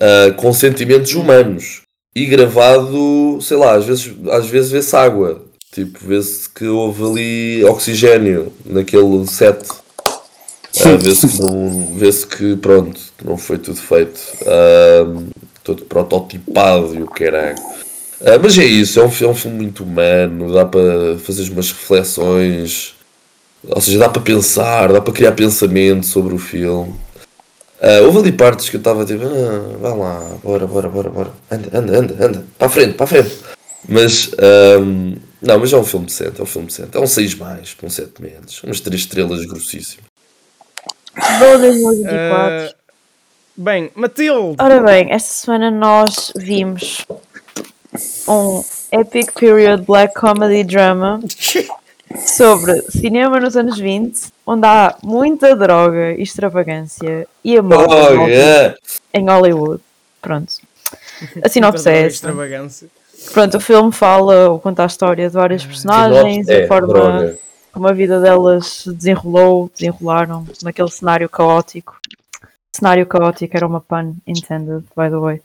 [0.00, 1.82] Ah, com sentimentos humanos
[2.16, 7.64] e gravado, sei lá, às vezes, às vezes vê-se água, tipo, vê-se que houve ali
[7.66, 9.58] oxigênio naquele set.
[10.82, 15.26] Ah, vê-se que, não- vê-se que pronto, não foi tudo feito ahm,
[15.62, 17.58] todo prototipado e o caralho.
[18.22, 21.70] Ah, mas é isso, é um, é um filme muito humano, dá para fazer umas
[21.70, 22.94] reflexões,
[23.68, 26.94] ou seja, dá para pensar, dá para criar pensamento sobre o filme.
[27.80, 31.32] Ah, houve ali partes que eu estava tipo, ah, vai lá, bora, bora, bora, bora,
[31.50, 33.36] anda, anda, anda, anda, para a frente, para a frente.
[33.88, 37.34] Mas, ahm, não, mas é um filme decente, é um filme decente, é um 6
[37.34, 40.02] mais, um 7 menos, umas 3 estrelas grossíssimo.
[41.38, 42.14] Vou 2024.
[42.14, 42.74] Ah,
[43.56, 44.56] bem, Matilde.
[44.58, 47.06] Ora bem, esta semana nós vimos
[48.28, 51.20] um epic period black comedy drama
[52.14, 58.74] sobre cinema nos anos 20, onde há muita droga e extravagância e amor Oh, yeah.
[59.12, 59.82] em Hollywood.
[60.22, 60.54] Pronto.
[61.42, 62.28] A sinopse é esta.
[62.28, 62.88] Extravagância.
[63.32, 67.38] Pronto, o filme fala ou conta a história de várias personagens, É, a forma droga.
[67.72, 71.98] como a vida delas se desenrolou, desenrolaram naquele cenário caótico.
[72.76, 75.40] Cenário caótico era uma pun intended, by the way.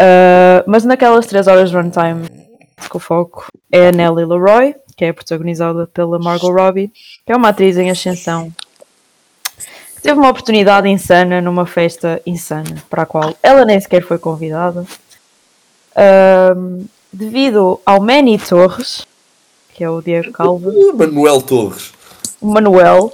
[0.00, 2.28] Uh, mas naquelas 3 horas de runtime,
[2.92, 6.92] o foco é a Nellie Leroy, que é protagonizada pela Margot Robbie,
[7.26, 8.52] que é uma atriz em ascensão,
[9.96, 14.18] que teve uma oportunidade insana numa festa insana, para a qual ela nem sequer foi
[14.18, 14.86] convidada.
[16.56, 19.06] Um, devido ao Manny Torres,
[19.74, 21.92] que é o Diego Calva, Uh, Manuel Torres.
[22.40, 23.12] Manuel,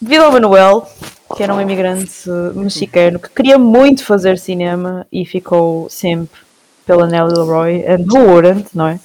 [0.00, 0.88] devido ao Manuel,
[1.36, 6.40] que era um imigrante mexicano que queria muito fazer cinema e ficou sempre
[6.86, 9.00] pela Nelly Leroy, and who wouldn't, não é?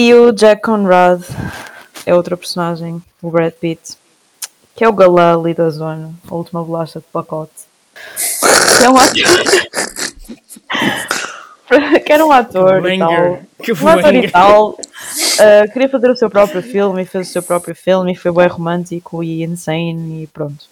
[0.00, 1.22] E o Jack Conrad
[2.06, 3.96] é outra personagem, o Brad Pitt,
[4.76, 7.50] que é o galã ali da zona, a última bolacha de pacote.
[8.78, 9.16] Que é um ator.
[12.06, 13.40] que era um ator e tal.
[13.60, 14.68] Que Um ator e tal.
[14.70, 18.30] uh, queria fazer o seu próprio filme e fez o seu próprio filme e foi
[18.30, 20.64] bem romântico e insane e pronto.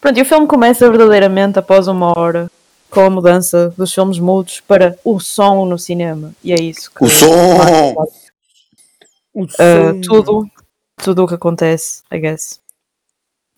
[0.00, 2.48] Pronto, e o filme começa verdadeiramente após uma hora
[2.90, 6.32] com a mudança dos filmes mudos para o som no cinema.
[6.44, 7.94] E é isso que O som!
[9.32, 10.46] O Uh, som- tudo,
[10.96, 12.60] tudo o que acontece, I guess.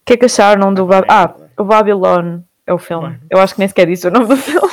[0.02, 3.18] O que é que acharam do Bab Ah, o Babylon é o filme.
[3.30, 4.68] Eu acho que nem sequer disse o nome do filme.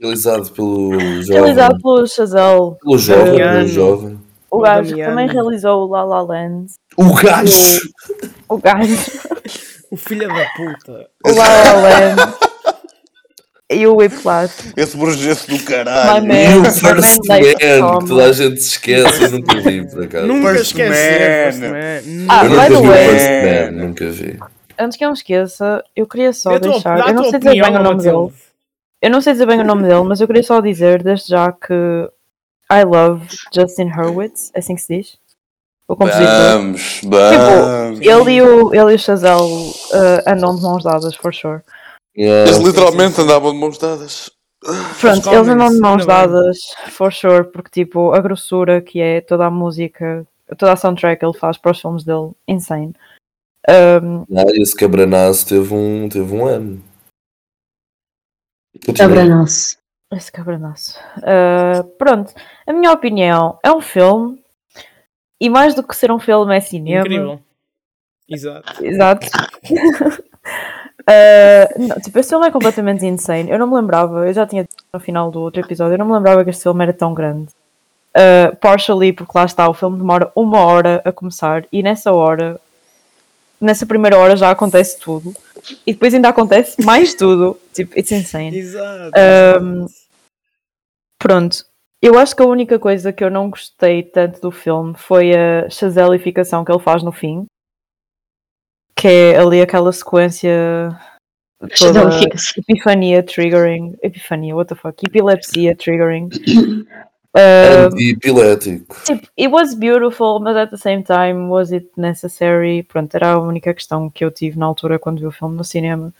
[0.00, 0.90] Realizado pelo
[1.22, 1.24] jovem.
[1.32, 3.52] Realizado pelo Chazelle, Pelo jovem, Damiano.
[3.60, 4.20] pelo jovem.
[4.50, 6.72] o O gajo que também realizou o La La Land.
[6.96, 7.80] O gajo!
[8.48, 8.94] O gajo,
[9.90, 11.08] O filho da puta.
[11.24, 12.20] o La La Land.
[13.70, 14.72] e o Whiplash.
[14.76, 16.26] Esse projeto do My caralho.
[16.26, 16.34] man.
[16.34, 20.02] E o First man, Man, que toda a gente se esquece, eu nunca vi, por
[20.04, 20.26] acaso.
[20.26, 20.84] Nunca First Man.
[20.84, 22.26] First Man.
[22.28, 24.38] Ah, eu by nunca the vi o way- First Man, nunca vi.
[24.80, 27.08] Antes que eu me esqueça, eu queria só tua- deixar.
[27.08, 28.32] Eu não sei dizer bem o nome dele.
[29.00, 31.52] Eu não sei dizer bem o nome dele, mas eu queria só dizer desde já
[31.52, 31.74] que
[32.70, 35.18] I love Justin Hurwitz, é assim que se diz?
[35.86, 36.26] O compositor.
[36.26, 38.00] Vamos, vamos.
[38.00, 41.60] Ele e o, ele e o Chazelle uh, andam de mãos dadas, for sure.
[42.18, 42.50] Yeah.
[42.50, 44.28] Eles literalmente andavam de mãos dadas.
[45.00, 46.06] Pronto, eles andam de mãos bem.
[46.06, 50.26] dadas, for sure, porque tipo, a grossura que é toda a música,
[50.58, 52.92] toda a soundtrack que ele faz para os filmes dele, insane.
[53.68, 56.82] Um, Ah, esse cabranaço teve um, teve um ano.
[58.96, 59.76] Cabra nosso.
[60.12, 60.98] esse cabranaço.
[61.18, 62.34] Uh, pronto,
[62.66, 64.42] a minha opinião é um filme,
[65.40, 67.02] e mais do que ser um filme é cinema.
[67.02, 67.40] Incrível.
[68.28, 68.84] Exato.
[68.84, 69.26] Exato.
[71.08, 73.50] Uh, não, tipo, esse filme é completamente insane.
[73.50, 76.06] Eu não me lembrava, eu já tinha dito no final do outro episódio, eu não
[76.06, 77.48] me lembrava que este filme era tão grande.
[78.14, 82.60] Uh, partially porque lá está, o filme demora uma hora a começar e nessa hora,
[83.60, 85.34] nessa primeira hora já acontece tudo
[85.86, 87.58] e depois ainda acontece mais tudo.
[87.72, 88.56] Tipo, it's insane.
[88.56, 89.12] Exato.
[89.62, 89.86] Um,
[91.18, 91.64] pronto,
[92.02, 95.70] eu acho que a única coisa que eu não gostei tanto do filme foi a
[95.70, 97.46] chazelificação que ele faz no fim,
[98.98, 100.50] que é ali aquela sequência
[101.78, 102.10] toda
[102.56, 106.28] epifania triggering, epifania, what the fuck, epilepsia triggering.
[107.36, 108.96] Um, Anti-epilético.
[109.04, 112.82] tipo, it was beautiful, but at the same time, was it necessary?
[112.82, 115.62] Pronto, era a única questão que eu tive na altura quando vi o filme no
[115.62, 116.12] cinema.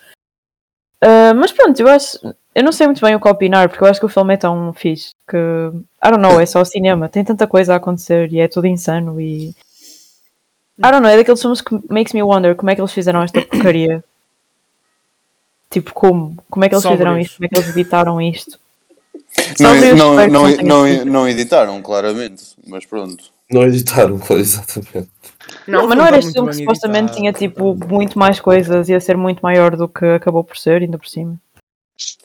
[1.02, 2.18] Uh, mas pronto, eu acho.
[2.54, 4.36] Eu não sei muito bem o que opinar, porque eu acho que o filme é
[4.36, 5.36] tão fixe que.
[5.36, 7.08] I don't know, é só cinema.
[7.08, 9.56] Tem tanta coisa a acontecer e é tudo insano e.
[10.78, 13.22] I don't know, é daqueles filmes que makes me wonder como é que eles fizeram
[13.22, 14.02] esta porcaria.
[15.70, 16.34] Tipo, como?
[16.48, 17.36] Como é que eles fizeram isto?
[17.36, 18.58] Como é que eles editaram isto?
[19.60, 22.42] Não, não, não, não, não editaram, claramente.
[22.66, 23.22] Mas pronto.
[23.50, 25.10] Não editaram, claro, exatamente.
[25.66, 29.16] Não, mas não era este filme que supostamente tinha tipo muito mais coisas, ia ser
[29.16, 31.38] muito maior do que acabou por ser, ainda por cima.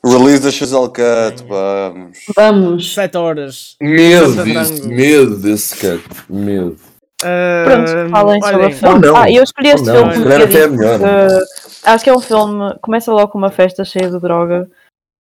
[0.06, 2.18] Release da Chazelle Cut, vamos.
[2.36, 2.94] Vamos.
[2.94, 3.76] 7 horas.
[3.82, 6.04] Medo disso, medo desse cut.
[6.30, 6.93] Medo.
[7.66, 9.08] Pronto, Ah, falem sobre o filme.
[9.08, 9.16] Não.
[9.16, 12.76] Ah, eu escolhi este Ou filme não, porque é que acho que é um filme,
[12.82, 14.70] começa logo com uma festa cheia de droga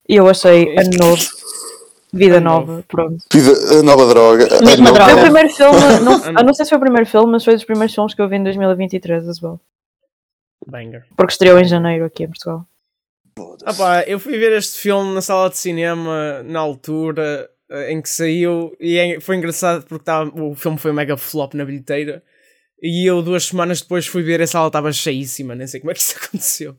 [0.07, 1.21] e eu achei ano novo,
[2.13, 3.17] vida nova, pronto.
[3.33, 4.45] Vida- a nova droga.
[4.57, 5.21] a Mesma nova- Foi o droga.
[5.21, 7.93] primeiro filme, não, eu não sei se foi o primeiro filme, mas foi dos primeiros
[7.93, 9.59] filmes que eu vi em 2023 as well.
[10.67, 11.03] Banger.
[11.17, 12.65] Porque estreou em janeiro aqui em Portugal.
[13.65, 17.49] Ah pá, eu fui ver este filme na sala de cinema na altura
[17.89, 21.65] em que saiu e é- foi engraçado porque tava, o filme foi mega flop na
[21.65, 22.23] bilheteira
[22.81, 25.93] e eu duas semanas depois fui ver a sala estava cheíssima, nem sei como é
[25.93, 26.77] que isso aconteceu.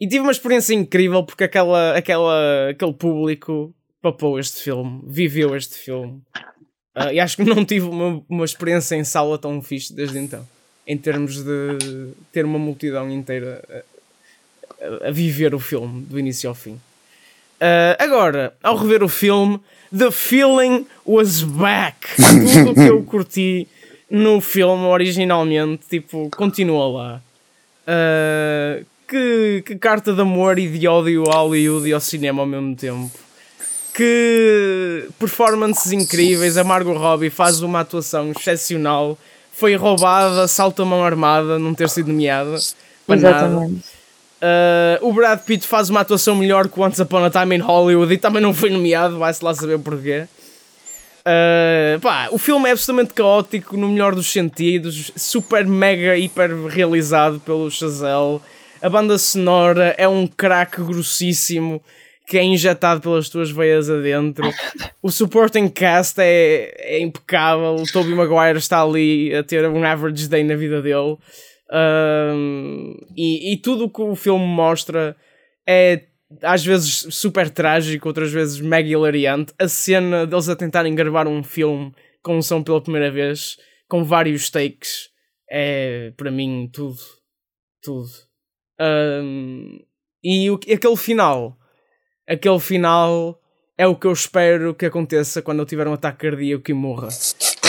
[0.00, 5.76] E tive uma experiência incrível porque aquela, aquela, aquele público papou este filme, viveu este
[5.76, 6.22] filme.
[6.94, 10.48] Ah, e acho que não tive uma, uma experiência em sala tão fixe desde então.
[10.86, 13.62] Em termos de ter uma multidão inteira
[15.02, 16.80] a, a viver o filme do início ao fim.
[17.60, 19.60] Ah, agora, ao rever o filme,
[19.96, 21.96] the feeling was back.
[22.16, 23.68] Tudo o que eu curti
[24.10, 27.22] no filme originalmente, tipo, continua lá.
[27.86, 32.46] Ah, que, que carta de amor e de ódio ao Hollywood e ao cinema ao
[32.46, 33.10] mesmo tempo.
[33.92, 36.56] Que performances incríveis.
[36.56, 39.18] A Margot Robbie faz uma atuação excepcional.
[39.52, 42.56] Foi roubada, salta a mão armada, não ter sido nomeada.
[43.06, 43.70] para nada.
[44.40, 48.12] Uh, o Brad Pitt faz uma atuação melhor que Once Upon a Time in Hollywood
[48.14, 50.26] e também não foi nomeado, vai-se lá saber porquê.
[51.20, 57.38] Uh, pá, o filme é absolutamente caótico no melhor dos sentidos, super mega hiper realizado
[57.40, 58.40] pelo Chazelle.
[58.80, 61.82] A banda sonora é um crack grossíssimo
[62.26, 64.48] que é injetado pelas tuas veias adentro.
[65.02, 67.74] O supporting cast é, é impecável.
[67.74, 71.18] O Tobey Maguire está ali a ter um average day na vida dele.
[71.72, 75.16] Um, e, e tudo o que o filme mostra
[75.66, 76.04] é
[76.42, 79.52] às vezes super trágico, outras vezes mega hilariante.
[79.58, 83.56] A cena deles a tentarem gravar um filme com som pela primeira vez,
[83.88, 85.10] com vários takes,
[85.50, 86.98] é para mim tudo.
[87.82, 88.10] Tudo.
[88.78, 89.80] Um,
[90.22, 91.58] e o, aquele final,
[92.26, 93.40] aquele final
[93.76, 97.08] é o que eu espero que aconteça quando eu tiver um ataque cardíaco e morra.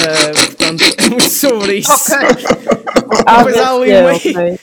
[0.01, 1.91] Uh, portanto, é muito sobre isso.
[2.09, 4.59] Depois há ali Ah, ok.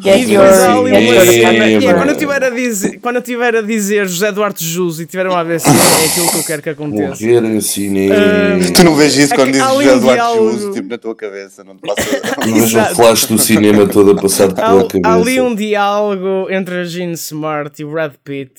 [0.00, 3.22] E depois há ali uma cena- e é quando eu tiver a dizer, quando eu
[3.22, 6.62] tiver a dizer José Duarte Jus e tiver um AVC, é aquilo que eu quero
[6.62, 7.24] que aconteça.
[7.24, 8.14] Morrer em cinema.
[8.16, 10.36] Ah, Tu não vês isso É quando dizes há José Duarte.
[10.38, 12.20] Juso, tipo na tua cabeça, não te passa.
[12.46, 15.08] Não vejo um flash do cinema todo a passar-te Há, pela há cabeça.
[15.14, 18.52] ali um diálogo entre a Jean Smart e o Brad Pitt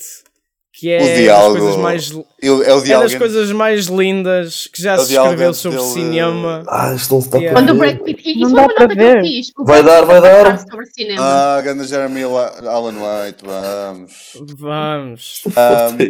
[0.77, 1.59] que é O diálogo.
[1.59, 2.11] coisas mais
[2.41, 3.09] Eu- é o é diálogo.
[3.09, 6.63] das coisas mais lindas que já É se escreveu sobre ele- cinema.
[6.67, 7.57] Ah, isto não se está Yeah.
[7.59, 7.77] Quando o.
[7.79, 8.21] Brad Pitt.
[8.29, 9.21] E Não isso dá é uma para nota que eu ver.
[9.23, 9.51] fiz.
[9.57, 10.59] O Vai dar, vai dar.
[10.59, 11.21] sobre cinema.
[11.23, 14.11] Ah, grande Jeremy La- Alan White, vamos.
[14.57, 15.43] Vamos.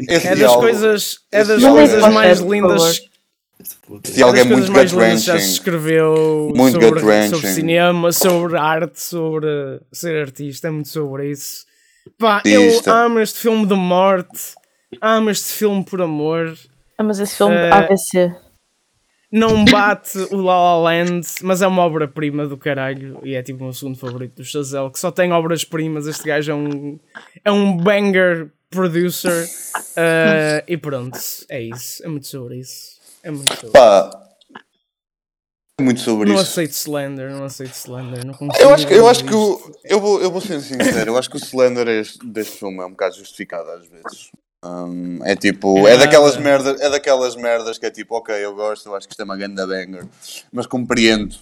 [0.09, 3.09] Esse É das coisas, é das coisas é- mais lindas favor.
[3.57, 6.99] Esse É diálogo das é coisas muito mais lindas que já se escreveu Muito sobre,
[7.29, 9.47] sobre cinema, sobre arte, sobre
[9.91, 11.65] ser artista, é muito sobre isso.
[12.17, 12.93] Pá, eu Artista.
[12.93, 14.55] amo este filme de morte,
[15.01, 16.55] amo este filme por amor.
[16.97, 18.35] Ah, mas esse filme Eh, AVC.
[19.31, 23.59] Não bate o La La Land, mas é uma obra-prima do caralho e é tipo
[23.61, 26.07] o meu segundo favorito do Chazelle, que só tem obras-primas.
[26.07, 26.99] Este gajo é um,
[27.43, 29.49] é um banger producer
[29.97, 32.03] eh, e pronto, é isso.
[32.05, 32.95] É muito sobre isso.
[33.23, 34.09] É muito sobre Pá,
[35.81, 36.43] muito sobre Não isso.
[36.51, 38.25] aceito Slender, não aceito Slender.
[38.25, 41.17] Não Eu acho, que- eu acho que o, eu, vou, eu vou ser sincero, eu
[41.17, 44.31] acho que o Slender este- deste filme é um bocado justificado às vezes.
[44.63, 45.97] Hum, é tipo, é Ah.
[45.97, 49.19] daquelas merdas, é daquelas merdas que é tipo, ok, eu gosto, eu acho que isto
[49.19, 50.05] é uma ganda banger,
[50.51, 51.35] mas compreendo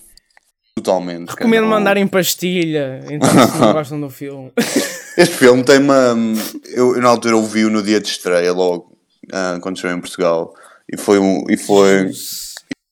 [0.75, 1.29] totalmente.
[1.29, 4.51] Recomendo não- mandarem pastilha, então se não gostam do filme.
[5.15, 6.15] Este filme tem uma.
[6.73, 8.97] Eu, na altura ouvi-o no dia de estreia, logo,
[9.31, 10.51] ah, quando estreou em Portugal,
[10.91, 11.45] e foi um.
[11.47, 12.09] E foi.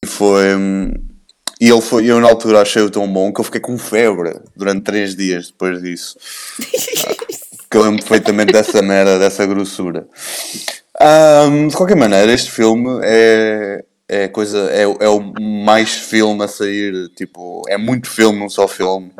[0.03, 0.49] E foi.
[1.61, 4.81] E ele foi, eu na altura achei-o tão bom que eu fiquei com febre durante
[4.81, 6.17] três dias depois disso.
[7.69, 10.07] que eu lembro perfeitamente dessa merda, dessa grossura.
[10.99, 16.47] Ahm, de qualquer maneira, este filme é, é coisa, é, é o mais filme a
[16.47, 19.11] sair, tipo, é muito filme num só filme.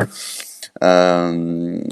[0.82, 1.84] Ahm,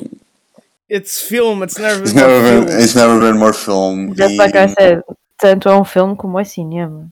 [0.92, 4.16] It's film, it's never it's, been never it's never been more film.
[4.16, 5.04] Just E-
[5.38, 7.08] tanto é um filme como é cinema.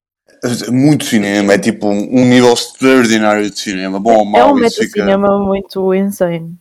[0.72, 4.00] Muito cinema, é tipo um, um nível extraordinário de cinema.
[4.00, 5.04] Bom ou é mau, um isso fica.
[5.04, 6.58] meta-cinema muito insane.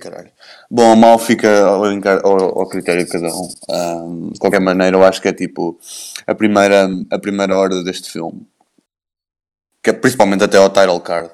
[0.00, 0.30] Caralho.
[0.70, 3.48] Bom ou mau fica ao, ao- ao critério de cada um.
[3.70, 5.78] Ahm, de qualquer maneira, eu acho que é tipo
[6.26, 8.46] a primeira, a primeira hora deste filme,
[9.82, 11.30] que é principalmente até ao title card,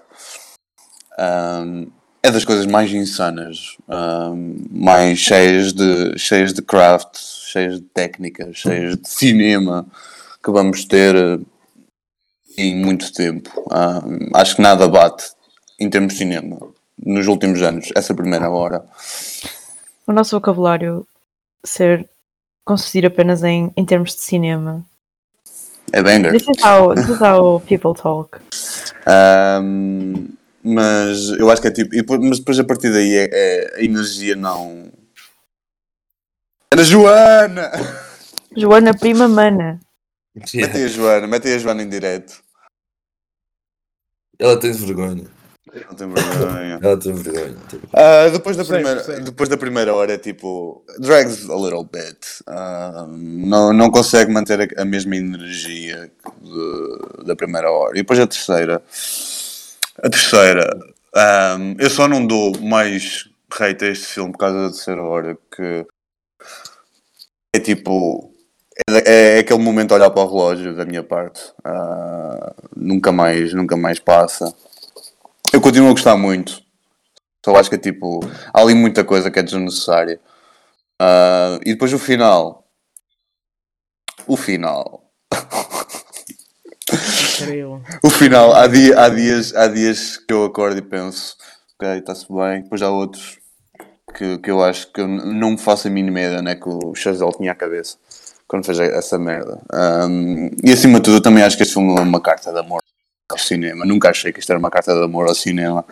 [1.18, 1.86] ahm,
[2.22, 8.56] é das coisas mais insanas, ahm, mais cheias de, cheias de craft, cheias de técnicas,
[8.58, 9.86] cheias de cinema
[10.42, 11.38] que vamos ter eh,
[12.58, 13.50] em muito tempo.
[13.70, 15.24] Ahm, acho que nada bate
[15.78, 16.58] em termos de cinema
[17.04, 18.84] nos últimos anos, essa primeira hora.
[20.06, 21.06] O nosso vocabulário
[21.64, 22.08] ser
[22.64, 24.84] consistir apenas em, em termos de cinema.
[25.92, 26.32] É banger.
[26.32, 28.38] This is how, this is how people talk.
[29.06, 30.28] Ahm,
[30.62, 32.18] mas eu acho que é tipo.
[32.20, 34.90] mas depois a partir daí é, é- a energia não.
[36.72, 37.70] Ana Joana!
[38.56, 39.80] Joana Prima Mana.
[40.54, 40.72] Yeah.
[40.72, 42.40] Mete aí a Joana, mete aí a Joana em direto.
[44.38, 45.26] Ela tem vergonha.
[45.74, 46.78] Não tem vergonha.
[46.82, 47.56] Ela tem vergonha.
[47.92, 50.84] Ah, depois, da primeira, depois da primeira hora é tipo.
[50.98, 52.18] drags a little bit.
[52.46, 57.92] Ah, não, não consegue manter a, a mesma energia de- da primeira hora.
[57.94, 58.82] E depois a terceira.
[60.02, 60.70] A terceira.
[61.14, 65.36] ah, eu só não dou mais hate a este filme por causa da terceira hora.
[65.54, 65.86] Que
[67.54, 68.29] é tipo.
[68.88, 71.40] É, da- é aquele momento a olhar para o relógio da minha parte.
[71.64, 74.54] Ah, nunca mais, nunca mais passa.
[75.52, 76.62] Eu continuo a gostar muito.
[77.44, 78.20] Só acho que é tipo.
[78.52, 80.20] Há ali muita coisa que é desnecessária.
[81.00, 82.64] Ah, e depois o final.
[84.26, 85.04] O final.
[88.04, 88.52] O final.
[88.54, 91.36] Há, dia, há, dias, há dias que eu acordo e penso.
[91.74, 92.62] Ok, está-se bem.
[92.62, 93.38] Depois há outros
[94.14, 96.94] que, que eu acho que eu não me faço a mínima ideia né, que o
[96.94, 97.96] Chazelle tinha à cabeça
[98.50, 99.60] quando fez essa merda.
[99.72, 102.58] Ahm, e acima de tudo, eu também acho que este filme é uma carta de
[102.58, 102.80] amor
[103.30, 103.84] ao cinema.
[103.86, 105.84] Nunca achei que isto era uma carta de amor ao cinema.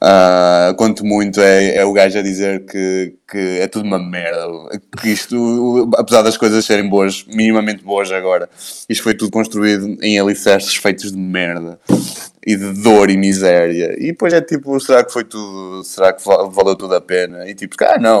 [0.00, 4.44] Ah, quanto muito é, é o gajo a dizer que, que é tudo uma merda.
[5.00, 8.50] Que isto, apesar das coisas serem boas, minimamente boas agora,
[8.88, 11.78] isto foi tudo construído em alicerces feitos de merda
[12.44, 13.94] e de dor e miséria.
[13.96, 17.48] E depois é tipo, será que foi tudo, será que va- valeu tudo a pena?
[17.48, 18.18] E tipo, ah, não,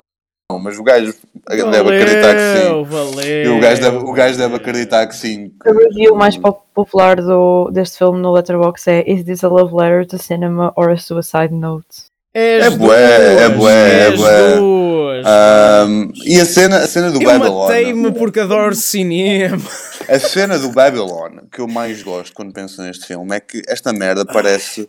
[0.60, 1.12] mas o gajo
[1.46, 2.84] deve acreditar que sim.
[2.84, 5.52] Valeu, E o gajo deve, o gajo deve acreditar que sim.
[5.64, 9.74] A review mais pop- popular do, deste filme no Letterboxd é Is this a love
[9.74, 11.86] letter to cinema or a suicide note?
[12.32, 15.22] És É bué, é bué, é bué.
[15.24, 17.60] Ahm, e a cena, a cena do Eu Babylon.
[17.66, 19.62] matei-me porque adoro cinema.
[20.08, 23.92] A cena do Babylon que eu mais gosto quando penso neste filme é que esta
[23.92, 24.88] merda parece,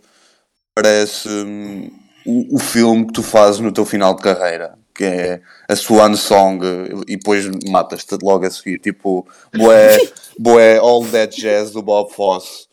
[0.73, 1.89] parece hum,
[2.25, 6.15] o, o filme que tu fazes no teu final de carreira, que é a Swan
[6.15, 6.59] Song
[7.07, 8.79] e depois matas-te logo a seguir.
[8.79, 9.97] Tipo, boé,
[10.39, 12.65] boé All That Jazz do Bob Fosse.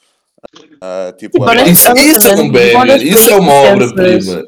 [0.81, 4.45] Ah, tipo, Tipo, a- Isso, isso é um banger, isso é uma obra-prima.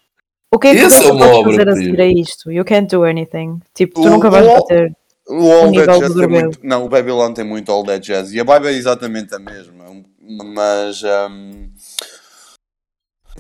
[0.52, 2.52] O que é que Esse tu é uma podes fazer a seguir a isto?
[2.52, 3.60] You can't do anything.
[3.74, 4.92] Tipo, tu O- nunca vais bater.
[5.28, 6.58] O All That do Jazz tem muito.
[6.62, 8.32] Não, o Babylon tem muito All That Jazz.
[8.32, 9.84] E a vibe é exatamente a mesma.
[10.20, 11.02] Mas.
[11.02, 11.70] hum,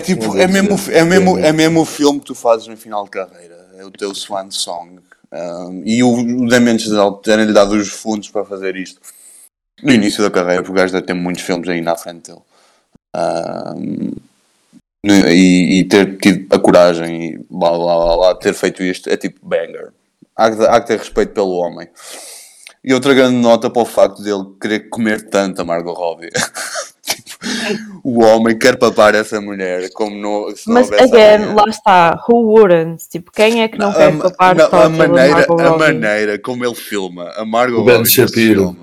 [0.04, 2.66] tipo, é That mesmo, Jazz, é, mesmo, é é mesmo o filme que tu fazes
[2.66, 3.63] no final de carreira.
[3.78, 5.00] É o teu Swan Song.
[5.32, 6.88] Hum, e o, o Dementes
[7.22, 9.00] terem-lhe dado os fundos para fazer isto.
[9.82, 12.42] No início da carreira, porque o gajo deve ter muitos filmes ainda à frente dele.
[13.16, 14.12] Hum,
[15.04, 19.16] e, e ter tido a coragem e blá blá blá, blá ter feito isto é
[19.16, 19.92] tipo banger.
[20.36, 21.88] Há há que ter respeito pelo homem.
[22.82, 26.30] E outra grande nota para o facto dele querer comer tanto a Margot Robbie.
[28.02, 32.22] O homem quer papar essa mulher como no, se não Mas, again, lá está.
[32.28, 33.08] Who wouldn't?
[33.08, 36.74] Tipo, quem é que não quer a, papar não, a maneira, a maneira como ele
[36.74, 38.76] filma a Margot O Ben Robbie Shapiro.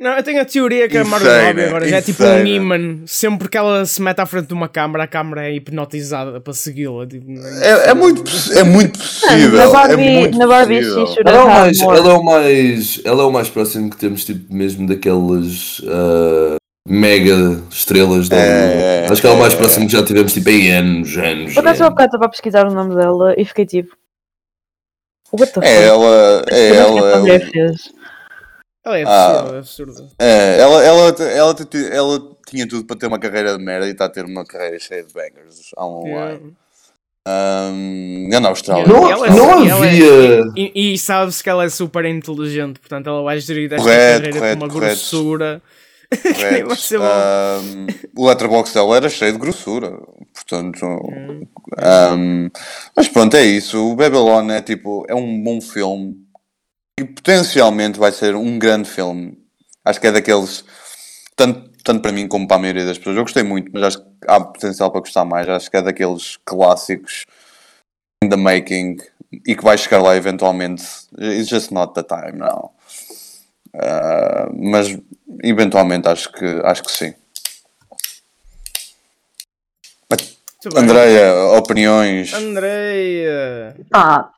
[0.00, 2.26] Não, eu tenho a teoria que a Margot Insane, Robbie agora já é tipo um
[2.26, 2.42] insane.
[2.42, 3.02] Neiman.
[3.04, 6.54] Sempre que ela se mete à frente de uma câmara, a câmara é hipnotizada para
[6.54, 7.06] segui-la.
[7.06, 7.26] Tipo,
[7.60, 9.58] É, é muito, poss- é muito possível.
[9.58, 13.00] Na é Barbie, muito na Barbie should Ela é, o mais, ela, é o mais,
[13.04, 16.56] ela é o mais próximo que temos, tipo, mesmo daquelas ah,
[16.90, 18.82] mega estrelas da Hollywood.
[18.82, 19.56] É, Acho que ela é o mais é.
[19.56, 21.54] próximo que já tivemos, tipo, em anos, anos.
[21.54, 21.94] Por acaso, há anos.
[21.94, 23.96] bocado estava a pesquisar o nome dela e fiquei tipo.
[25.32, 27.74] What the É ela, é Como que essa ela?
[28.84, 29.40] Ela é Ah.
[29.40, 30.08] absurda, é absurda.
[30.18, 31.54] É, ela, ela, ela, ela,
[31.92, 34.78] ela tinha tudo para ter uma carreira de merda e está a ter uma carreira
[34.80, 36.08] cheia de bangers online.
[36.08, 36.40] Yeah.
[37.28, 38.86] Um, na Austrália.
[38.86, 42.80] Não- ela é- não ela é- havia- E, e sabe-se que ela é super inteligente,
[42.80, 44.94] portanto ela vai gerir esta Correto, carreira correto, com uma correto.
[44.96, 45.62] grossura.
[46.10, 46.70] Correto.
[47.00, 47.86] Um,
[48.16, 49.98] o letterbox dela era cheio de grossura.
[50.34, 51.46] Portanto, Hum.
[52.16, 52.50] um,
[52.96, 53.92] mas pronto, é isso.
[53.92, 56.16] O Babylon é tipo, é um bom filme
[56.98, 59.38] e potencialmente vai ser um grande filme.
[59.84, 60.64] Acho que é daqueles,
[61.36, 63.16] tanto, tanto para mim como para a maioria das pessoas.
[63.16, 65.48] Eu gostei muito, mas acho que há potencial para gostar mais.
[65.48, 67.24] Acho que é daqueles clássicos
[68.22, 68.98] in the making
[69.46, 70.84] e que vai chegar lá eventualmente.
[71.18, 72.72] It's just not the time now.
[73.74, 74.98] Uh, mas
[75.44, 77.14] eventualmente acho que, acho que sim.
[80.76, 82.34] Andreia, opiniões.
[82.34, 83.74] Andreia.
[83.94, 84.28] Ah,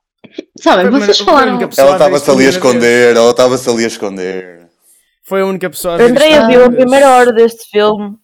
[0.61, 1.53] sabem, vocês falaram.
[1.55, 4.69] única pessoa Ela estava-se ali a esconder, ela estava-se ali a esconder.
[5.25, 8.17] Foi a única pessoa a ver Andreia viu a primeira hora deste filme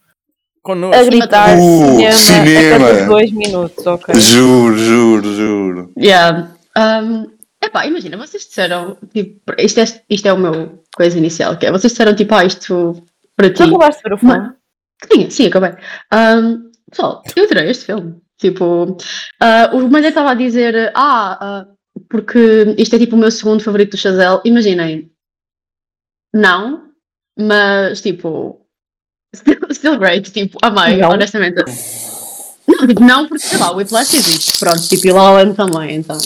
[0.61, 0.95] Connosco.
[0.95, 2.75] a gritar Uh, cinema, cinema.
[2.75, 4.15] a cada dois minutos, ok?
[4.15, 5.93] Juro, juro, juro.
[5.97, 6.51] Yeah.
[6.77, 7.27] Um,
[7.63, 11.71] epá, imagina, vocês disseram, tipo, isto é, isto é o meu coisa inicial, que é,
[11.71, 13.03] vocês disseram, tipo, ah, isto
[13.35, 13.55] para ti.
[13.55, 14.53] Tu acabaste de ver o filme?
[15.11, 15.71] Sim, sim, acabei.
[16.13, 18.21] Um, pessoal, eu adorei este filme.
[18.37, 18.97] Tipo,
[19.41, 21.67] ah, o Malha estava a dizer, ah, ah,
[22.09, 24.41] porque isto é tipo o meu segundo favorito do Chazelle.
[24.45, 25.11] Imaginem,
[26.33, 26.89] não,
[27.37, 28.65] mas tipo,
[29.35, 31.11] still, still great, tipo, amei, Não.
[31.11, 31.63] honestamente.
[32.67, 35.95] Não, tipo, não, porque sei lá, o Whiplash existe, pronto, tipo, e La La também,
[35.95, 36.17] então.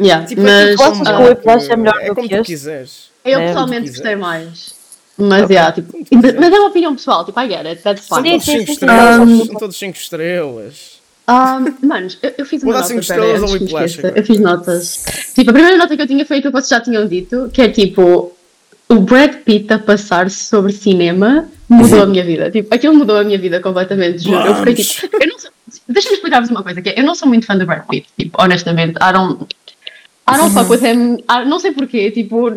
[0.00, 2.40] Yeah, Tipo, é mas tipo ah, o Whiplash é melhor é do como que tu
[2.40, 2.52] este?
[2.52, 3.10] quiseres.
[3.24, 4.74] eu É, pessoalmente gostei mais.
[5.16, 8.30] Mas, yeah, tipo, mas é uma opinião pessoal, tipo, I get it, that's São fine.
[8.32, 8.72] todos sim, 5 sim, sim.
[8.72, 9.20] estrelas.
[9.28, 11.00] Um, São todos 5 estrelas.
[11.28, 14.00] Um, manos, eu, eu fiz uma dar nota, cinco pera, estrelas ao Whiplash.
[14.16, 15.04] Eu fiz notas.
[15.34, 18.32] Tipo, a primeira nota que eu tinha feito, vocês já tinham dito, que é tipo,
[18.88, 22.50] o Brad Pitt a passar-se sobre cinema mudou a minha vida.
[22.50, 24.36] Tipo, aquilo mudou a minha vida completamente, juro.
[24.46, 25.50] Eu fiquei tipo, eu não sou,
[25.88, 28.42] deixa-me explicar-vos uma coisa, que é, eu não sou muito fã do Brad Pitt, tipo,
[28.42, 29.46] honestamente, I don't,
[30.26, 32.50] I don't fuck with him, I- não sei porquê, tipo,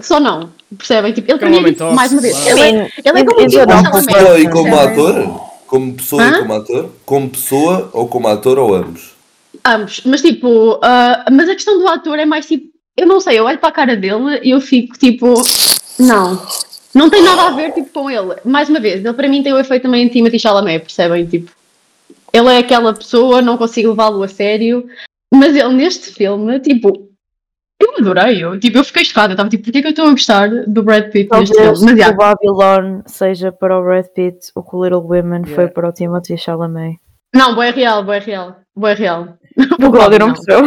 [0.00, 1.12] só não, percebem?
[1.12, 3.24] Tipo, ele para É um mim é tipo, mais uma vez, ele é, ele é
[3.24, 5.40] como eu- tipo um não Pessoa e como ator?
[5.66, 6.28] Como pessoa Hã?
[6.30, 6.90] e como ator?
[7.06, 9.12] Como pessoa ou como ator ou ambos?
[9.64, 12.66] Ambos, mas tipo, ah, mas a questão do ator é mais tipo,
[12.96, 15.34] eu não sei, eu olho para a cara dele e eu fico tipo,
[15.98, 16.42] não,
[16.92, 18.34] não tem nada a ver tipo com ele.
[18.44, 21.24] Mais uma vez, ele para mim tem o efeito também de Timothy Chalamet, percebem?
[21.26, 21.50] Tipo,
[22.32, 24.86] ele é aquela pessoa, não consigo levá-lo a sério,
[25.32, 27.10] mas ele neste filme, tipo,
[27.80, 30.10] eu adorei, eu, tipo, eu fiquei chocada, eu estava tipo, porquê que eu estou a
[30.10, 31.84] gostar do Brad Pitt neste Talvez filme?
[31.84, 35.54] Mas, o yeah, Babylon seja para o Brad Pitt o que o Little Women foi
[35.64, 35.72] Yeah.
[35.74, 36.98] para o Timothy Chalamet.
[37.34, 39.36] não, boa real, boa real, boa real.
[39.86, 40.60] O Cláudio não percebeu.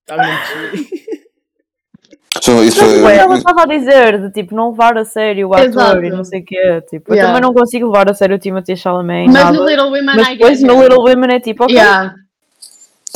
[0.00, 1.06] Está muito
[2.40, 5.54] Isso, isso Não, é- ela estava a dizer de tipo não levar a sério o
[5.54, 6.04] ator Exato.
[6.04, 6.82] e não sei o quê.
[6.88, 7.32] Tipo, eu Yeah.
[7.34, 9.26] também não consigo levar a sério o Timothy Chalamet.
[9.26, 9.56] Mas nada.
[9.58, 10.82] no Little Women, Mas I depois no it.
[10.82, 12.14] Little Women é tipo, ok, Yeah.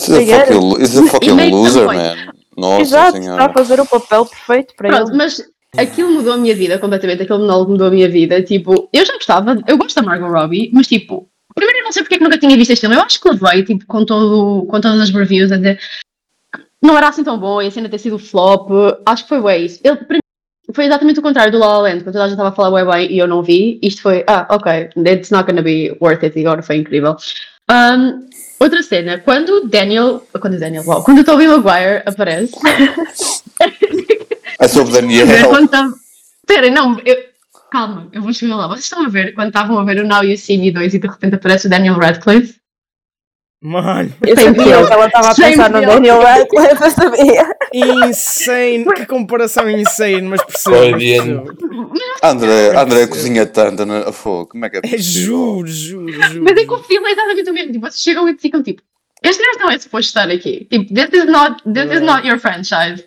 [0.09, 2.33] It's a fucking, it's a fucking loser, man.
[2.57, 3.53] Nossa exato, está a senhora.
[3.53, 5.17] fazer o papel perfeito para Pronto, ele.
[5.17, 5.43] mas
[5.77, 7.23] aquilo mudou a minha vida completamente.
[7.23, 8.43] Aquele monólogo mudou a minha vida.
[8.43, 12.03] Tipo, eu já gostava, eu gosto da Margot Robbie, mas tipo, primeiro eu não sei
[12.03, 12.97] porque é que nunca tinha visto este filme.
[12.97, 15.79] Eu acho que levei, tipo, com, todo, com todas as reviews a dizer
[16.83, 18.71] não era assim tão bom e a cena ter sido flop.
[19.05, 19.81] Acho que foi bem isso.
[19.85, 19.99] Ele,
[20.75, 22.85] foi exatamente o contrário do La La Land, quando toda a gente estava a falar
[22.85, 23.79] bem bem e eu não vi.
[23.83, 26.39] Isto foi, ah, ok, it's not gonna be worth it.
[26.39, 27.17] E agora foi incrível.
[27.71, 28.29] Um,
[28.61, 32.53] outra cena, quando o Daniel, quando o Daniel, wow, quando o Tobey Maguire aparece,
[34.59, 35.27] É sobre Daniel.
[35.49, 35.95] quando tava...
[36.47, 37.17] Pera, não, eu...
[37.71, 38.69] calma, eu vou chegar lá.
[38.69, 40.99] Vocês estão a ver quando estavam a ver o Now You See Me 2 e
[40.99, 42.60] de repente aparece o Daniel Radcliffe?
[43.63, 44.87] Mano, Eu sabia deal.
[44.87, 45.81] que ela estava a pensar no.
[45.83, 47.57] Daniel Radcliffe, eu sabia.
[47.75, 48.85] insane.
[48.95, 51.55] Que comparação insane, mas percebo.
[52.23, 54.47] André, André cozinha tanto na fogo.
[54.49, 55.03] Como é que é É possível?
[55.05, 56.43] juro, juro, juro.
[56.45, 57.73] Mas é que o filme é exatamente o mesmo.
[57.73, 58.81] Tipo, vocês chegam e ficam tipo,
[59.23, 60.67] este gajo não é suposto estar aqui.
[60.71, 63.05] Tipo, this is not, this is not your franchise.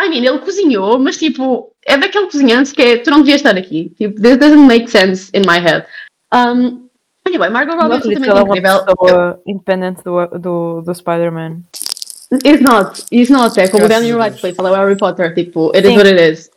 [0.00, 3.56] I mean, ele cozinhou, mas tipo, é daquele cozinhante que é, tu não devias estar
[3.56, 3.92] aqui.
[3.98, 5.86] Tipo, this doesn't make sense in my head.
[6.32, 6.81] Um,
[7.26, 8.84] anyway, Margot Robbie é absolutamente ela é uma incrível.
[8.84, 11.62] pessoa independente do, do, do Spider-Man.
[12.44, 14.18] It's not, it's not, é como Daniel.
[14.18, 15.96] Radcliffe, ela é o Harry Potter, tipo, it is Sim.
[15.98, 16.50] what it is.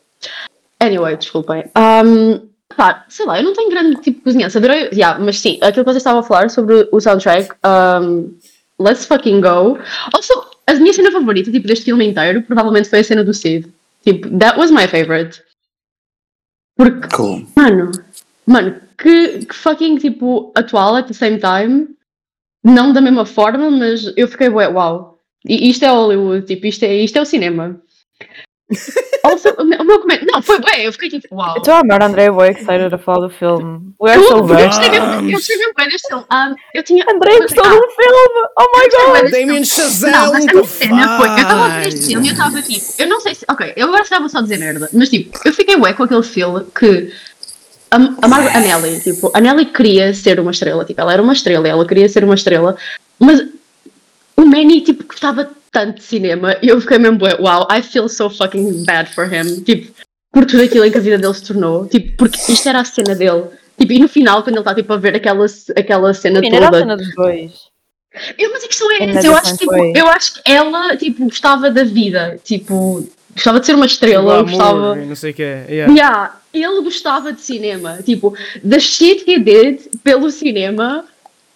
[0.80, 1.66] Anyway, desculpem.
[1.78, 5.58] Um, pá, sei lá, eu não tenho grande tipo de cozinhança, adorei, yeah, mas sim,
[5.62, 8.34] aquilo que vocês estavam a falar sobre o soundtrack, um,
[8.80, 9.78] let's fucking go.
[10.14, 13.68] Also, a minha cena favorita, tipo, deste filme inteiro, provavelmente foi a cena do Sid.
[14.04, 15.42] Tipo, that was my favorite.
[16.78, 17.46] Porque, Cool.
[17.56, 17.92] mano,
[18.46, 21.88] mano, que, que fucking, tipo, atual at the same time,
[22.64, 25.20] não da mesma forma, mas eu fiquei, ué, uau.
[25.48, 27.80] E isto é Hollywood, tipo, isto é, isto é o cinema.
[29.26, 31.56] Also, o meu, o meu comentário, não, foi bem, eu fiquei tipo, uau.
[31.56, 33.92] Eu estou a amar André Boy excited a falar do filme.
[34.00, 34.62] Eu, so eu bad.
[34.62, 36.26] eu gostei bem deste filme.
[36.32, 37.04] Um, eu tinha.
[37.10, 38.48] André gostou do filme!
[38.56, 39.32] Oh my god!
[39.32, 42.34] Damien Não, Chazelle mas a cena foi, eu estava a ver este filme e eu
[42.34, 45.10] estava tipo, eu não sei se, ok, eu agora estava só a dizer merda, mas
[45.10, 47.12] tipo, eu fiquei ué com aquele filme que
[47.92, 51.22] a, a, Mar a Nelly, tipo, a Nelly queria ser uma estrela, tipo, ela era
[51.22, 52.76] uma estrela, ela queria ser uma estrela,
[53.20, 53.46] mas
[54.38, 58.30] o Manny, tipo, gostava tanto de cinema e eu fiquei mesmo, wow, I feel so
[58.30, 59.94] fucking bad for him, tipo,
[60.32, 62.86] por tudo aquilo em que a vida dele se tornou, tipo, porque isto era a
[62.86, 63.46] cena dele.
[63.78, 65.46] Tipo, e no final, quando ele está tipo, a ver aquela,
[65.78, 67.52] aquela cena Sim, era a toda cena dos dois.
[68.38, 71.70] eu, mas a questão é essa, eu acho, tipo, eu acho que ela tipo, gostava
[71.70, 74.92] da vida, tipo, gostava de ser uma estrela, O gostava.
[74.94, 75.66] amor, e não sei o que é.
[75.70, 75.94] Yeah.
[75.94, 78.34] Yeah, ele gostava de cinema, tipo,
[78.68, 81.06] the shit he did pelo cinema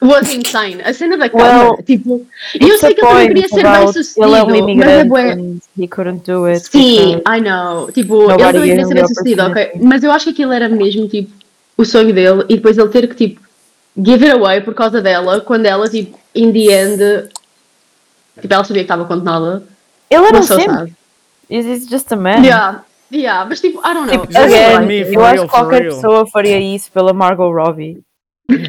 [0.01, 0.81] was insane.
[0.83, 2.25] A cena da câmera, Well, tipo,
[2.59, 5.09] eu sei que ele também queria ser bem sucedido, Ele é um mas é imigrante
[5.09, 6.65] bué- and he couldn't do it.
[6.69, 7.91] Sim, I know.
[7.91, 9.71] Tipo, ele também queria ser bem sucedido, ok?
[9.81, 11.31] Mas eu acho que aquilo era mesmo, tipo,
[11.77, 13.41] o sonho dele e depois ele ter que, tipo,
[13.97, 17.29] give it away por causa dela, quando ela, tipo, in the end,
[18.41, 19.63] tipo, ela sabia que estava condenada.
[20.09, 20.93] Ele era um simp.
[21.49, 22.43] He's he's just a man.
[22.45, 24.25] Yeah, yeah, mas tipo, I don't know.
[24.25, 28.01] Tipo, again, me, eu acho que qualquer pessoa faria isso pela Margot Robbie.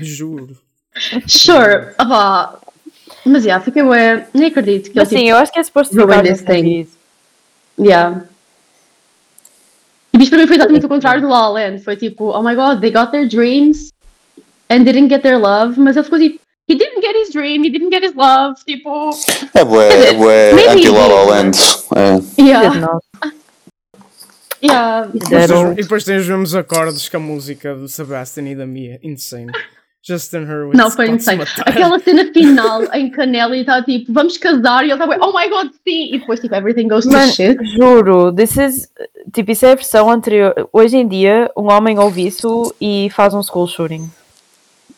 [0.03, 0.57] Juro.
[1.27, 2.59] Sure, ah,
[3.25, 5.63] mas yeah, fiquei, ué, nem acredito que Mas ele, sim, tipo, eu acho que é
[5.63, 6.63] suposto ficar this thing.
[6.63, 6.89] thing.
[7.79, 8.25] yeah.
[10.13, 11.79] E isto para mim foi exatamente o contrário do La La Land.
[11.85, 13.93] Foi tipo, oh my god, they got their dreams
[14.69, 15.79] and didn't get their love.
[15.79, 18.57] Mas ele ficou tipo, he didn't get his dream, he didn't get his love.
[18.67, 19.11] Tipo,
[19.55, 21.23] É bué, é bué anti-La La.
[21.25, 21.57] Land.
[21.97, 22.19] É.
[22.19, 23.35] Did
[24.63, 25.47] yeah, yeah.
[25.47, 28.67] Depois tens- E depois tens os mesmos acordes que a música do Sebastian e da
[28.67, 28.99] Mia.
[29.03, 29.53] Insane.
[30.03, 30.79] Justin Hurwitz.
[30.79, 31.43] Não, foi insane.
[31.67, 35.39] Aquela cena final em que a Nelly está tipo, vamos casar, e ele está oh
[35.39, 36.15] my god, sim!
[36.15, 37.59] E depois tipo, everything goes to Mas, shit.
[37.77, 38.89] juro, this is,
[39.31, 40.55] tipo, isso é a versão anterior.
[40.73, 44.11] Hoje em dia, um homem ouve isso e faz um school shooting.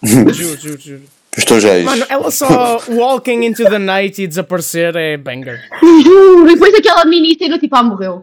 [0.04, 1.02] Juro, juro, juro.
[1.36, 1.86] Estou já isso.
[1.86, 5.60] Mano, ela só walking into the night e desaparecer é banger.
[5.80, 6.48] Juro!
[6.48, 8.22] E depois aquela mini cena tipo, ah, morreu.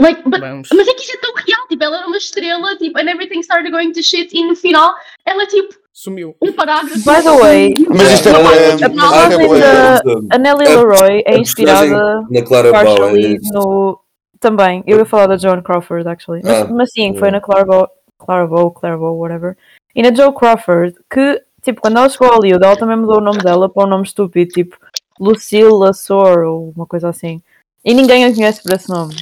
[0.00, 0.68] Like, but, Vamos.
[0.72, 3.40] mas é que isso é tão real, tipo, ela era uma estrela, tipo, and everything
[3.40, 4.94] started going to shit, e no final,
[5.26, 6.36] ela é tipo, Sumiu.
[6.40, 6.94] um parágrafo.
[6.98, 11.36] By the way, Mas isto é é- a é personagem da a Nelly Leroy é
[11.38, 13.08] inspirada na Clara Bow.
[13.16, 14.00] é- no.
[14.40, 16.42] Também, eu ia falar da Joan Crawford, actually.
[16.44, 17.88] Mas, Ah, mas sim, foi na Clara Bow,
[18.18, 19.56] Clara Bow, Clara Bow, whatever.
[19.96, 23.20] E na Joan Crawford, que, tipo, quando ela chegou a Hollywood, ela também mudou o
[23.20, 24.76] nome dela para um nome estúpido, tipo
[25.18, 27.42] Lucille Lassor ou uma coisa assim.
[27.84, 29.16] E ninguém a conhece por esse nome.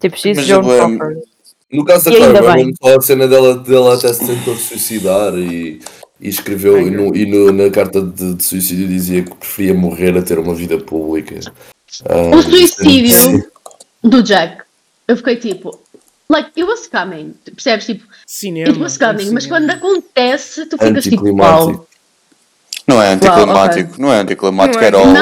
[0.00, 1.20] Tipo, she's Mas, Joan Crawford.
[1.72, 5.80] No caso da Clara mesmo só a cena dela, dela até se tentou suicidar e,
[6.20, 10.16] e escreveu, e, no, e no- na carta de, de suicídio dizia que preferia morrer
[10.18, 11.38] a ter uma vida pública.
[12.08, 13.44] Ah, O suicídio
[14.02, 14.62] do Jack,
[15.06, 15.78] eu fiquei tipo,
[16.28, 17.34] like, it was coming.
[17.44, 17.86] Percebes?
[17.86, 18.70] Tipo, Cinema.
[18.70, 19.30] it was coming.
[19.30, 21.86] Mas quando acontece, tu ficas tipo, Anticlimático.
[22.90, 25.04] Não é anticlimático, Uau, não é anticlimático Não é at all.
[25.06, 25.16] Por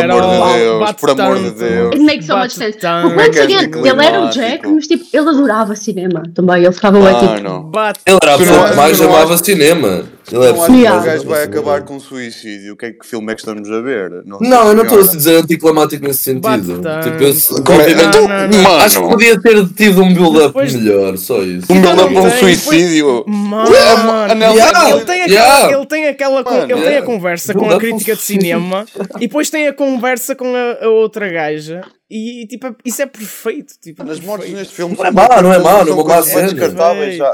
[0.00, 0.58] amor de.
[0.58, 1.50] Deus, por amor de.
[1.50, 1.92] Deus.
[1.92, 2.78] It makes so much sense.
[2.78, 3.10] tanto.
[3.10, 4.00] Porque, once again, anticlimático.
[4.00, 6.64] ele era o Jack, mas tipo, ele adorava cinema também.
[6.64, 7.70] Ele ficava Ah, tipo,
[8.06, 10.04] Ele era a pessoa que mais amava cinema.
[10.32, 12.74] Era a Não acho que o gajo vai acabar com suicídio.
[12.74, 14.22] O que, é que filme é que estamos a ver?
[14.24, 16.80] Não, eu não estou a dizer anticlimático nesse sentido.
[17.02, 17.90] Tipo, eu, é?
[17.90, 21.70] Então, acho que podia ter tido um build-up melhor, só isso.
[21.70, 23.24] um build-up para um Tem, suicídio.
[23.26, 28.16] Mano, ele tem aquela, ele tem aquela, ele tem a conversa com a crítica um
[28.16, 33.02] de cinema e depois tem a conversa com a, a outra gaja e tipo, isso
[33.02, 33.74] é perfeito.
[33.80, 34.58] Tipo, Nas mortes perfeito.
[34.58, 36.52] neste filme Não é má, não é má, não é uma má cena.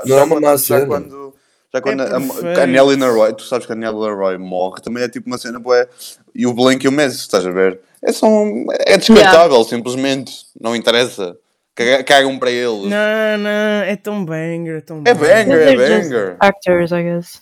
[0.06, 0.86] Não é uma má cena.
[0.86, 1.29] quando,
[1.72, 5.08] já quando É a, Nelly Roy, tu sabes que a Nelly Roy morre, também é
[5.08, 5.88] tipo uma cena boa.
[6.34, 7.80] E o Blink e o Messi, estás a ver?
[8.02, 10.32] É, só um- é descartável, simplesmente.
[10.60, 11.36] Não interessa.
[11.74, 12.82] Caga- Cagam para eles.
[12.84, 15.46] Não, não, é tão banger, é tão É banger.
[15.46, 16.36] banger, é They're just banger.
[16.40, 17.40] actors, I guess.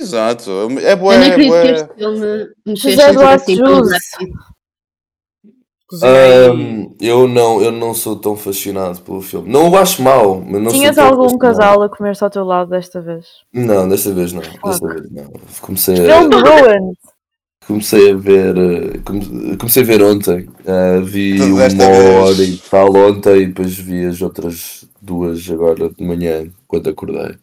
[0.00, 0.50] Exato.
[0.82, 1.64] É boa, eu nem é boa.
[2.76, 3.98] José pelo Jus.
[6.02, 9.50] Ahm, eu, não, eu não sou tão fascinado pelo filme.
[9.50, 11.38] Não o acho mau, mas não Tinhas algum fascinado.
[11.38, 13.26] casal a comer-se ao teu lado desta vez?
[13.52, 14.42] Não, desta vez não.
[14.42, 15.32] Desta vez não.
[15.62, 16.98] Comecei a, Film ruined!
[17.66, 18.56] comecei a ver.
[18.58, 20.48] eh, come- Comecei a ver ontem.
[20.66, 21.74] Ah, vi uma vez.
[21.80, 27.36] hora e tal ontem e depois vi as outras duas agora de manhã, quando acordei.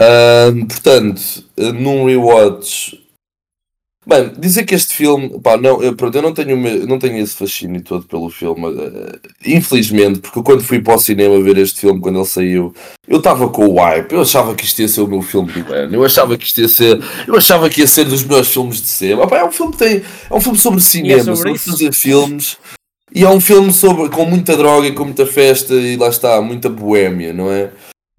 [0.00, 1.22] Ahm, portanto,
[1.56, 3.00] eh, num rewatch.
[4.04, 7.36] Bem, dizer que este filme, pá, não, eu, pronto, eu não tenho, não tenho esse
[7.36, 12.00] fascínio todo pelo filme, eh, infelizmente, porque quando fui para o cinema ver este filme,
[12.00, 12.74] quando ele saiu,
[13.06, 15.72] eu estava com o hype, eu achava que isto ia ser o meu filme do
[15.72, 18.82] ano, eu achava que isto ia ser, eu achava que ia ser dos melhores filmes
[18.82, 19.24] de sempre.
[19.28, 21.70] Pá, é um filme que tem, é um filme sobre cinema, sobre sobre, isso.
[21.70, 22.56] fazer filmes,
[23.14, 26.42] e é um filme sobre, com muita droga, e com muita festa, e lá está,
[26.42, 27.70] muita boémia, não é?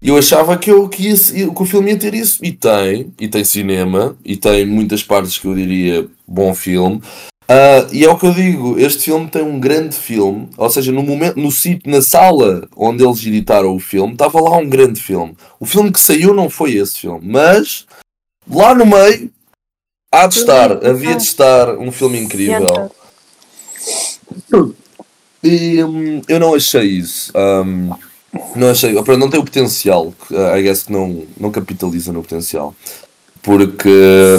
[0.04, 2.44] E eu achava que, eu, que, que o filme ia ter isso.
[2.44, 7.00] E tem, e tem cinema, e tem muitas partes que eu diria bom filme.
[7.48, 10.92] Ah, e é o que eu digo, este filme tem um grande filme, ou seja,
[10.92, 15.00] no momento, no sítio, na sala onde eles editaram o filme, estava lá um grande
[15.00, 15.34] filme.
[15.58, 17.86] O filme que saiu não foi esse filme, mas
[18.46, 19.30] lá no meio
[20.12, 22.90] há de estar, havia de estar um filme incrível.
[25.42, 27.32] E hum, eu não achei isso.
[27.36, 27.90] hum,
[28.56, 28.92] não achei.
[29.02, 30.12] pronto, Não tem o potencial.
[30.30, 32.74] uh, I guess que não, não capitaliza no potencial.
[33.42, 33.90] Porque,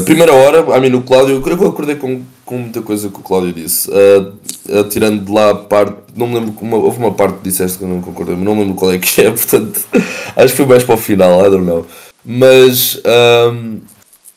[0.04, 3.54] primeira hora, a mim no Cláudio, eu acordei com, com muita coisa que o Cláudio
[3.54, 3.88] disse.
[3.92, 4.34] uh,
[4.80, 5.96] uh, tirando de lá a parte.
[6.16, 6.56] Não me lembro.
[6.60, 8.92] Uma, houve uma parte que disseste que eu não concordei, mas não me lembro qual
[8.92, 9.30] é que é.
[9.32, 9.80] Portanto,
[10.36, 11.40] acho que foi mais para o final.
[11.46, 11.86] I don't know.
[12.26, 13.00] Mas.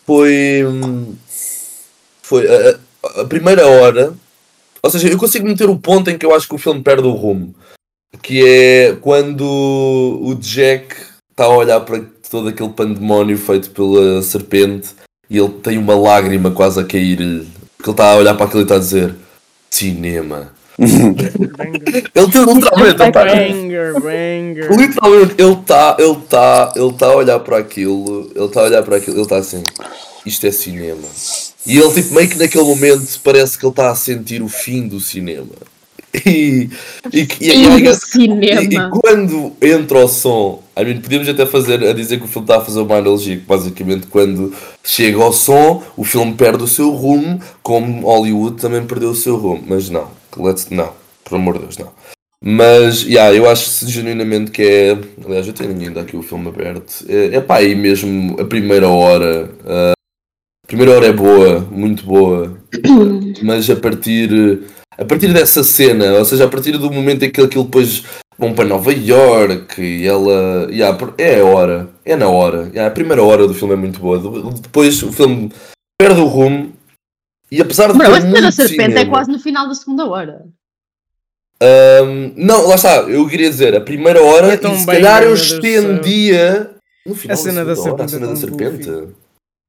[0.07, 0.65] foi.
[0.67, 1.15] hum,
[2.23, 2.47] Foi.
[2.47, 4.13] A, a- a primeira hora.
[4.83, 7.07] Ou seja, eu consigo meter o ponto em que eu acho que o filme perde
[7.07, 7.55] o rumo.
[8.23, 10.97] Que é quando o Jack
[11.31, 14.91] está a olhar para todo aquele pandemónio feito pela serpente
[15.31, 17.47] e ele tem uma lágrima quase a cair-lhe.
[17.77, 19.15] Porque ele está a olhar para aquilo e está a dizer
[19.71, 20.53] cinema.
[20.79, 21.13] Ele
[22.13, 22.69] tem literalmente.
[22.81, 24.71] ele tá- banger, banger.
[24.71, 28.83] Literalmente, ele está ele tá, ele tá a olhar para aquilo, ele está a olhar
[28.85, 29.65] para aquilo, ele está assim,
[30.25, 31.03] isto é cinema.
[31.67, 34.87] E ele, tipo, meio que naquele momento parece que ele está a sentir o fim
[34.87, 35.49] do cinema.
[36.27, 36.71] E,
[37.13, 38.63] e, e, e, cinema.
[38.63, 42.45] e- quando entra o som, I mean, podíamos até fazer, a dizer que o filme
[42.45, 44.53] está a fazer uma analogia, basicamente quando
[44.83, 49.37] chega ao som, o filme perde o seu rumo, como Hollywood também perdeu o seu
[49.37, 49.63] rumo.
[49.67, 50.93] Mas não, let's, não,
[51.25, 51.93] por amor de Deus, não.
[52.43, 54.99] Mas, yeah, eu acho genuinamente que é.
[55.25, 57.05] Aliás, eu tenho ainda aqui o filme aberto.
[57.09, 59.51] É, é pá, aí mesmo a primeira hora.
[59.67, 59.93] ah,
[60.65, 62.57] a primeira hora é boa, muito boa.
[63.43, 64.63] mas a partir.
[64.99, 68.03] A partir dessa cena, ou seja, a partir do momento em que aquilo depois
[68.37, 70.67] vão para Nova York e ela.
[70.71, 71.89] Yeah, é a hora.
[72.05, 72.63] É na hora.
[72.69, 74.19] Yeah, a primeira hora do filme é muito boa.
[74.61, 75.53] Depois o filme
[75.97, 76.73] perde o rumo.
[77.51, 80.45] E apesar de Bro, a cena da serpente é quase no final da segunda hora.
[81.63, 85.23] Ahm, não, lá está, eu queria dizer, a primeira hora, É e se bem, calhar
[85.25, 86.71] eu estendia
[87.05, 89.15] no final A cena da segunda hora, a serpente cena é da serpente.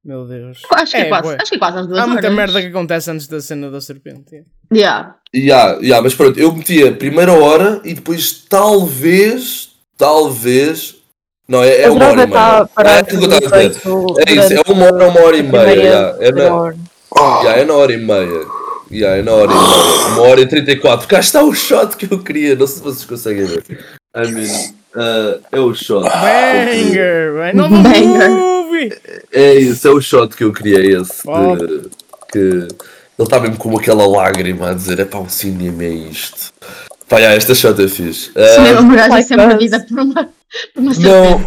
[0.04, 0.62] Meu Deus.
[0.72, 2.36] Acho que é, É, quase, acho que é quase às duas Há muita horas.
[2.36, 4.44] merda que acontece antes da cena da serpente.
[4.72, 5.16] Yeah.
[5.34, 10.96] Yeah, yeah, mas pronto, eu metia a primeira hora e depois talvez, talvez.
[11.46, 12.62] Não, é, é uma hora e meia.
[12.62, 13.80] está a É aquilo que eu estava a dizer.
[14.26, 15.70] É isso, é uma hora, uma hora e meia.
[15.74, 16.76] yeah, é, na, hora.
[17.42, 18.46] yeah, é na hora e meia.
[18.90, 20.06] Yeah, é na hora e meia.
[20.14, 21.06] Uma hora e trinta e quatro.
[21.08, 22.54] Cá está o shot que eu queria.
[22.56, 23.64] Não sei se vocês conseguem ver.
[24.16, 26.04] I mean, uh, é o shot.
[26.08, 27.32] Banger!
[27.34, 28.59] Banger.
[28.84, 28.96] Movie!
[29.32, 31.56] É isso, é o shot que eu criei esse Oh.
[31.56, 31.88] de-
[32.32, 36.52] que Ele está mesmo com aquela lágrima a dizer: é pá, o cinema é isto.
[37.08, 38.30] Pá, yeah, esta shot é fixe.
[38.36, 40.14] Ah, Cinema Moraes é sempre a vida por uma,
[40.74, 41.46] por uma Não,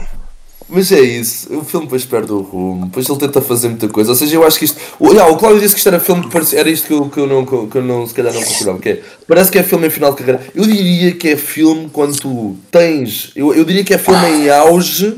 [0.70, 1.52] mas é isso.
[1.58, 2.86] O filme depois perde o rumo.
[2.86, 4.12] Depois ele tenta fazer muita coisa.
[4.12, 4.78] Ou seja, eu acho que isto.
[5.00, 6.24] O, o Cláudio disse que isto era filme.
[6.24, 8.44] que parecia- Era isto que eu, que eu, não, que eu não, se calhar não
[8.44, 8.80] concordava.
[8.80, 10.42] Que é, parece que é filme em final de carreira.
[10.54, 13.32] Eu diria que é filme quando tu tens.
[13.36, 15.16] Eu, eu diria que é filme em auge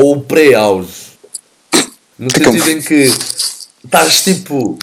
[0.00, 0.88] ou pré-auge.
[2.18, 3.12] No como- sentido em que
[3.84, 4.78] estás tipo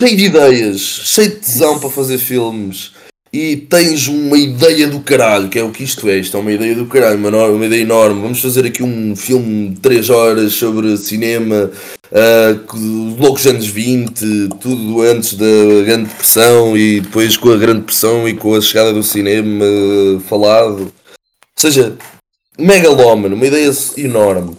[0.00, 2.92] cheio de ideias, cheio de tesão para fazer filmes
[3.32, 6.52] e tens uma ideia do caralho, que é o que isto é, isto é uma
[6.52, 8.20] ideia do caralho, uma, uma ideia enorme.
[8.20, 11.70] Vamos fazer aqui um filme de 3 horas sobre cinema,
[12.12, 12.76] ah, que-
[13.20, 15.46] loucos anos 20, tudo antes da
[15.84, 20.20] Grande Depressão e depois com a Grande Depressão e com a chegada do cinema ah,
[20.28, 20.80] falado.
[20.82, 20.92] Ou
[21.56, 21.96] seja,
[22.58, 24.56] megalómano, uma ideia enorme.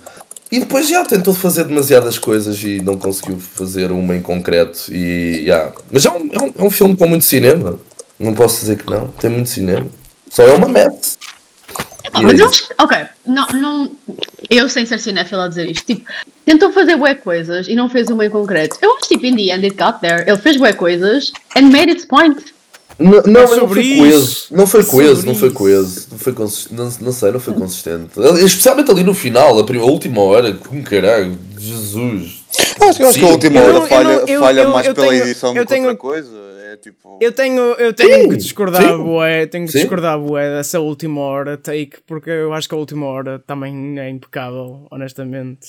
[0.51, 4.93] E depois já tentou fazer demasiadas coisas e não conseguiu fazer uma em concreto.
[4.93, 5.71] E, já.
[5.91, 7.79] Mas é um, é, um, é um filme com muito cinema.
[8.19, 9.07] Não posso dizer que não.
[9.07, 9.87] Tem muito cinema.
[10.29, 11.17] Só é uma mess.
[12.13, 13.91] Ah, mas eu acho ok, não, não,
[14.49, 16.09] eu sem ser cinéfila a dizer isto, tipo,
[16.45, 18.77] tentou fazer coisas e não fez uma em concreto.
[18.81, 20.23] Eu acho tipo, in the end it got there.
[20.25, 22.54] Ele fez coisas and made its point.
[22.97, 23.97] Não, não, É não sobre foi isso.
[23.99, 24.47] coeso.
[24.51, 26.07] Não foi É coeso, não foi coeso.
[26.11, 26.33] Não foi
[26.71, 28.19] não, não sei, não foi consistente.
[28.43, 32.43] Especialmente ali no final, a, prima, a última hora, com caralho, Jesus.
[32.79, 34.69] Acho que, eu acho que a última hora não- eu falha, não- eu- falha eu-
[34.69, 36.45] mais eu pela tenho- edição eu do que outra tenho- coisa.
[36.71, 37.19] É tipo.
[37.21, 38.97] Eu tenho, eu tenho Sim, que discordar, sim.
[39.03, 39.79] bué, tenho que Sim.
[39.79, 44.09] discordar, bué, dessa última hora take, porque eu acho que a última hora também é
[44.09, 45.67] impecável, honestamente.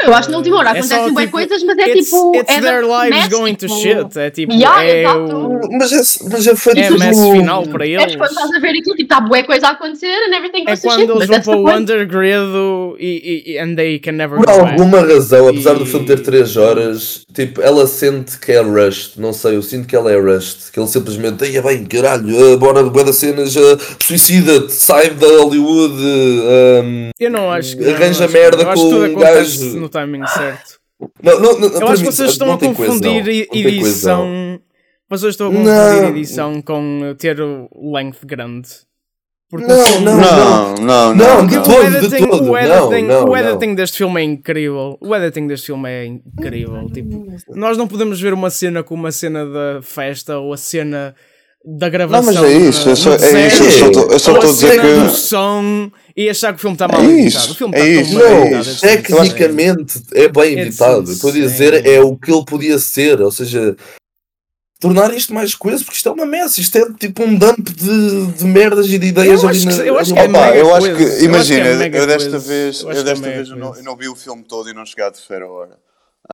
[0.00, 2.32] Eu acho que na última hora É acontecem tipo, coisas, mas é it's, tipo.
[2.36, 4.16] it's é their lives mess, going to tipo, shit.
[4.18, 5.18] É tipo, Yeah, é exato.
[5.36, 5.60] o.
[5.76, 8.14] Mas é, mas é feito É mess tudo- final para É eles.
[8.16, 10.80] quando estás a ver aquilo, tipo, está bué coisa a acontecer and everything É goes
[10.82, 11.10] to quando shit.
[11.10, 13.06] eles vão para o undergrid e,
[13.48, 14.70] e, e- and they can never Por go back.
[14.70, 19.14] alguma razão, apesar do E- filme ter 3 horas, tipo, ela sente que é rushed.
[19.18, 20.70] Não sei, eu sinto que ela é rushed.
[20.72, 25.26] Que ele simplesmente, ia bem, caralho, ah, bora, bué das cenas, uh, suicida-te, sai da
[25.26, 25.94] Hollywood.
[26.46, 27.84] ah, Eu não acho que.
[27.88, 30.78] Arranja não, merda acho com um acontece no timing certo.
[31.22, 33.70] não, não, não, Eu acho que vocês estão a confundir coesão.
[33.70, 34.60] edição.
[35.10, 38.68] Vocês estão a confundir edição com ter o length grande.
[39.50, 41.62] Porque Não, filme- não, Não, não, Não, não.
[41.62, 41.70] todo.
[41.70, 42.50] o editing, todo.
[42.50, 43.74] o editing, Não, não, o editing não.
[43.76, 44.98] deste filme é incrível.
[45.00, 46.86] O editing deste filme é incrível.
[46.92, 47.24] Tipo,
[47.56, 51.14] nós não podemos ver uma cena com uma cena da festa ou a cena
[51.70, 52.32] da Não, gravação.
[52.42, 52.88] mas é isso.
[52.88, 53.62] Eu só, é isso.
[53.62, 55.10] Eu só estou a dizer que.
[55.16, 57.26] som e achar que o filme está mal É editado.
[57.28, 58.60] isso, O filme é está isso, tão mal é editado.
[58.62, 58.70] isso.
[58.70, 59.22] este filme.
[59.28, 61.12] Tecnicamente é bem editado.
[61.12, 63.20] Estou a dizer, é o que ele podia ser.
[63.20, 63.76] Ou seja,
[64.80, 66.60] tornar isto mais coeso, porque isto é uma messa.
[66.60, 69.76] Isto é tipo um dump de, de merdas e de ideias Eu ali acho na.
[69.82, 70.24] que- eu acho que é
[70.60, 73.48] eu acho que, Eu acho que imagina, é eu desta vez, Eu é desta vez
[73.50, 75.76] eu não, eu não vi o filme todo e não cheguei à terceira hora.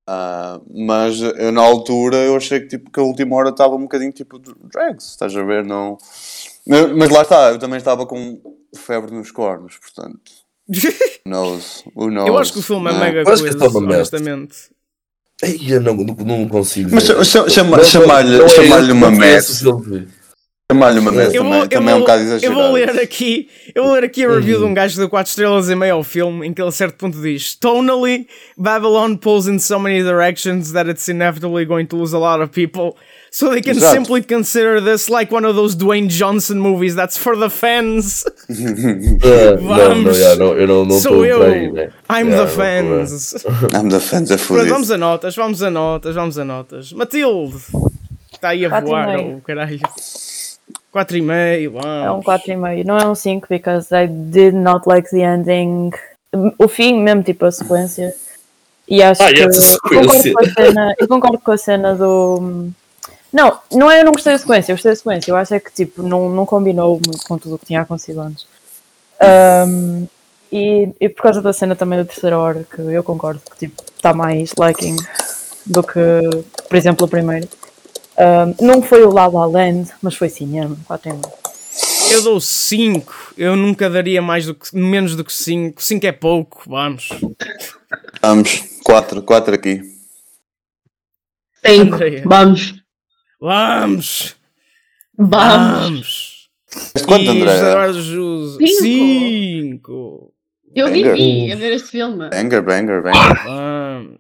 [0.07, 3.83] Ah, mas eu na altura eu achei que tipo que a última hora estava um
[3.83, 5.65] bocadinho tipo de drags, estás a ver?
[5.65, 5.97] Não...
[6.97, 8.41] Mas, lá está, eu também estava com
[8.75, 10.33] febre nos cornos, portanto.
[11.27, 11.85] Knows?
[11.95, 12.29] Who knows?
[12.29, 13.69] Eu acho que o filme é não mega merda.
[13.69, 14.57] honestamente.
[15.43, 16.91] Ei, eu não, não, não consigo.
[16.93, 17.05] Mas
[17.51, 20.05] chamar-lhe não é uma não
[20.73, 22.59] Chamar-lhe uma Eu também, vou, eu, também é um vou, bocado eu exagerado.
[22.63, 24.65] vou ler aqui, eu vou ler aqui a review Uhum.
[24.65, 26.73] de um gajo que deu 4 estrelas e meia ao filme, em que ele a
[26.73, 31.97] certo ponto diz: Tonally, Babylon pulls in so many directions that it's inevitably going to
[31.99, 32.97] lose a lot of people.
[33.31, 33.93] So they can Exato.
[33.93, 38.25] simply consider this like one of those Dwayne Johnson movies that's for the fans.
[38.27, 38.31] Ah,
[39.61, 40.17] não, não, Vamos.
[40.19, 41.43] já, não, eu não não Sou eu.
[41.43, 41.91] aí, né?
[42.09, 43.07] I'm Já, the não bem.
[43.07, 43.35] fans.
[43.75, 44.69] I'm the fans é Pronto, fodido.
[44.71, 46.91] vamos a notas, vamos a notas, vamos a notas.
[46.95, 47.57] Matilde,
[48.33, 49.37] está aí a voar, meio.
[49.37, 49.79] oh, caralho.
[50.95, 52.25] 4,5, É um vamos.
[52.27, 52.85] 4,5.
[52.85, 55.91] Não é um 5, because I did not like the ending.
[56.59, 58.15] O fim, mesmo, tipo, a sequência.
[58.89, 59.41] E acho Ah, e que.
[59.43, 60.33] eu concordo sequência.
[60.33, 62.71] com a cena, eu concordo com a cena do.
[63.33, 65.31] Não, não é eu não gostei da sequência, eu gostei da sequência.
[65.31, 68.21] Eu acho é que tipo, não, não combinou muito com tudo o que tinha acontecido
[68.21, 68.47] antes.
[69.69, 70.07] Um,
[70.53, 73.83] e, e por causa da cena também da terceira hora, que eu concordo que tipo,
[73.97, 74.97] está mais liking
[75.67, 75.99] do que,
[76.69, 77.49] por exemplo, o primeiro.
[78.17, 81.21] Um, não foi o La La Land, mas foi cinema, 4
[82.13, 83.35] Eu dou 5.
[83.37, 85.83] Eu nunca daria mais do que, menos do que 5.
[85.83, 87.09] 5 é pouco, vamos.
[88.23, 89.83] Vamos, quatro, quatro aqui.
[91.67, 91.95] Cinco.
[91.95, 92.23] Andrea.
[92.25, 92.75] Vamos.
[93.41, 94.37] Vamos!
[95.19, 96.49] Vamos.
[97.07, 97.53] Quanto, André?
[97.53, 98.81] José Eduardo Jus- Cinco.
[98.83, 100.35] Cinco.
[100.75, 101.15] Eu Banger.
[101.15, 102.29] vivi a ver este filme.
[102.31, 103.45] Banger, banger, banger.
[103.45, 104.19] Vamos.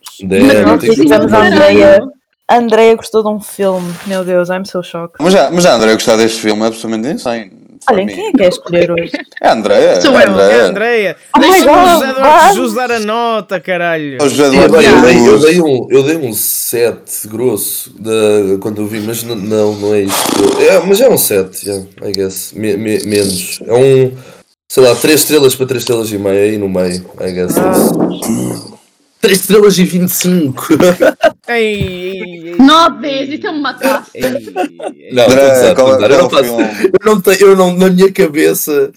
[0.66, 2.12] Não que- Tivemos a Caralho.
[2.48, 3.90] A Andrea gostou de um filme.
[4.06, 5.16] Meu Deus, I'm so shocked.
[5.18, 7.52] Mas já, mas já André gostar deste filme é absolutamente insane.
[7.90, 9.12] Olhem, quem é que quer escolher hoje?
[9.42, 10.00] É a Andréia.
[10.00, 10.40] Sou é a eu.
[10.40, 10.64] É Andréia.
[10.64, 11.16] a Andreia.
[11.36, 14.22] Oh Deixa o José Eduardo dar a nota, caralho.
[14.22, 17.92] O José Eu Eduardo dei, eu dei- eu dei um, eu dei um 7 grosso
[18.00, 18.10] da,
[18.60, 20.60] quando eu vi, mas não, não é isto.
[20.62, 22.52] É, mas é um 7, yeah, I guess.
[22.54, 23.60] Me- me- menos.
[23.66, 24.12] É um,
[24.70, 27.54] sei lá, 3 estrelas para 3 estrelas e meia aí no meio, I guess.
[29.24, 30.68] 3 estrelas e 25.
[31.48, 34.10] Ei, ei, ei, 9 vezes, isso é uma taça.
[34.14, 37.40] Não, André, estou a usar, qual é- qual é Eu não faço- eu não tenho,
[37.40, 38.92] eu não, na minha cabeça,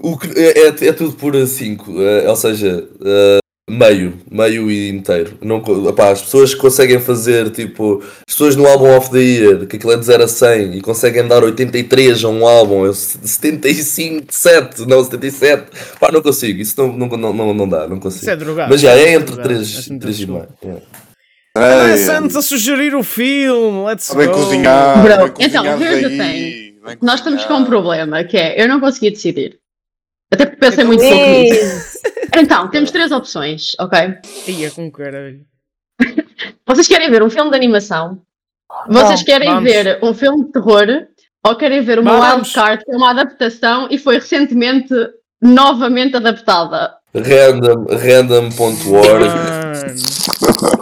[0.00, 1.92] o que, é, é, é tudo por 5,
[2.28, 3.38] ou seja, eh,
[3.68, 5.36] meio, meio e inteiro.
[5.42, 9.66] Não, opá, as pessoas que conseguem fazer, tipo, as pessoas no álbum of the year,
[9.66, 12.94] que aquilo é de 0 a 100 e conseguem dar 83 a um álbum, eu
[12.94, 15.66] 75, 7, não 77,
[16.00, 18.22] pá, não consigo, isso não, não, não, não, não dá, não consigo.
[18.22, 18.70] Isso é drogado.
[18.70, 19.48] Mas já é Isso entre drogado.
[19.48, 20.48] 3, Acho muito 3 e meio.
[20.64, 20.82] yeah.
[21.56, 22.06] André Andréia.
[22.06, 23.84] Santos a sugerir o filme.
[23.86, 24.32] Let's Bem go.
[24.34, 25.02] cozinhado.
[25.02, 28.80] Bro, bem então, here's the bem Nós estamos com um problema, que é, eu não
[28.80, 29.58] consegui decidir.
[30.30, 31.98] Até porque pensei muito pouco nisso.
[32.36, 33.98] Então, temos três opções, ok?
[34.46, 35.40] Ia com caralho.
[36.66, 38.20] Vocês querem ver um filme de animação?
[38.86, 39.64] Vocês querem vamos.
[39.64, 40.86] ver um filme de terror?
[41.44, 42.48] Ou querem ver uma Vamos.
[42.48, 44.94] Wildcard, que é uma adaptação e foi recentemente
[45.42, 46.94] novamente adaptada?
[47.14, 49.24] Random, random.org.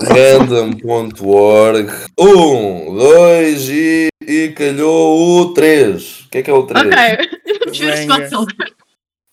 [0.09, 1.91] Random.org.
[2.19, 6.21] Um, dois e, e calhou o 3.
[6.27, 6.87] O que é que é o 3?
[6.87, 7.73] Ok.
[7.73, 8.29] Juro Venga.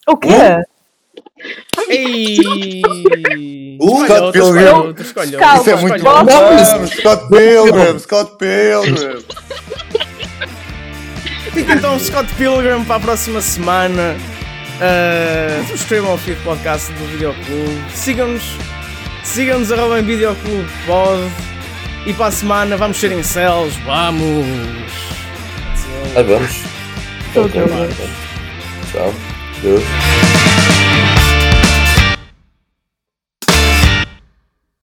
[0.07, 0.63] O quê?
[1.89, 2.41] Ei!
[3.79, 4.95] Uh, Scott Pilgrim.
[5.59, 6.23] Isso é muito bom.
[6.23, 9.23] Não, Scott Pilgrim, Scott Pilgrim.
[11.53, 14.15] Fica então Scott Pilgrim para a próxima semana.
[14.79, 17.83] Uh, subscrevam ao feed podcast do Videoclube.
[17.93, 18.43] Sigam-nos.
[19.23, 21.21] Sigam-nos arroba em Videoclube Pod.
[22.05, 23.75] E para a semana vamos ser em céus.
[23.85, 24.45] Vamos!
[26.15, 26.51] Ah, vamos.
[27.33, 27.89] Ver.
[28.91, 29.32] Tchau.
[29.63, 30.32] Görüşürüz.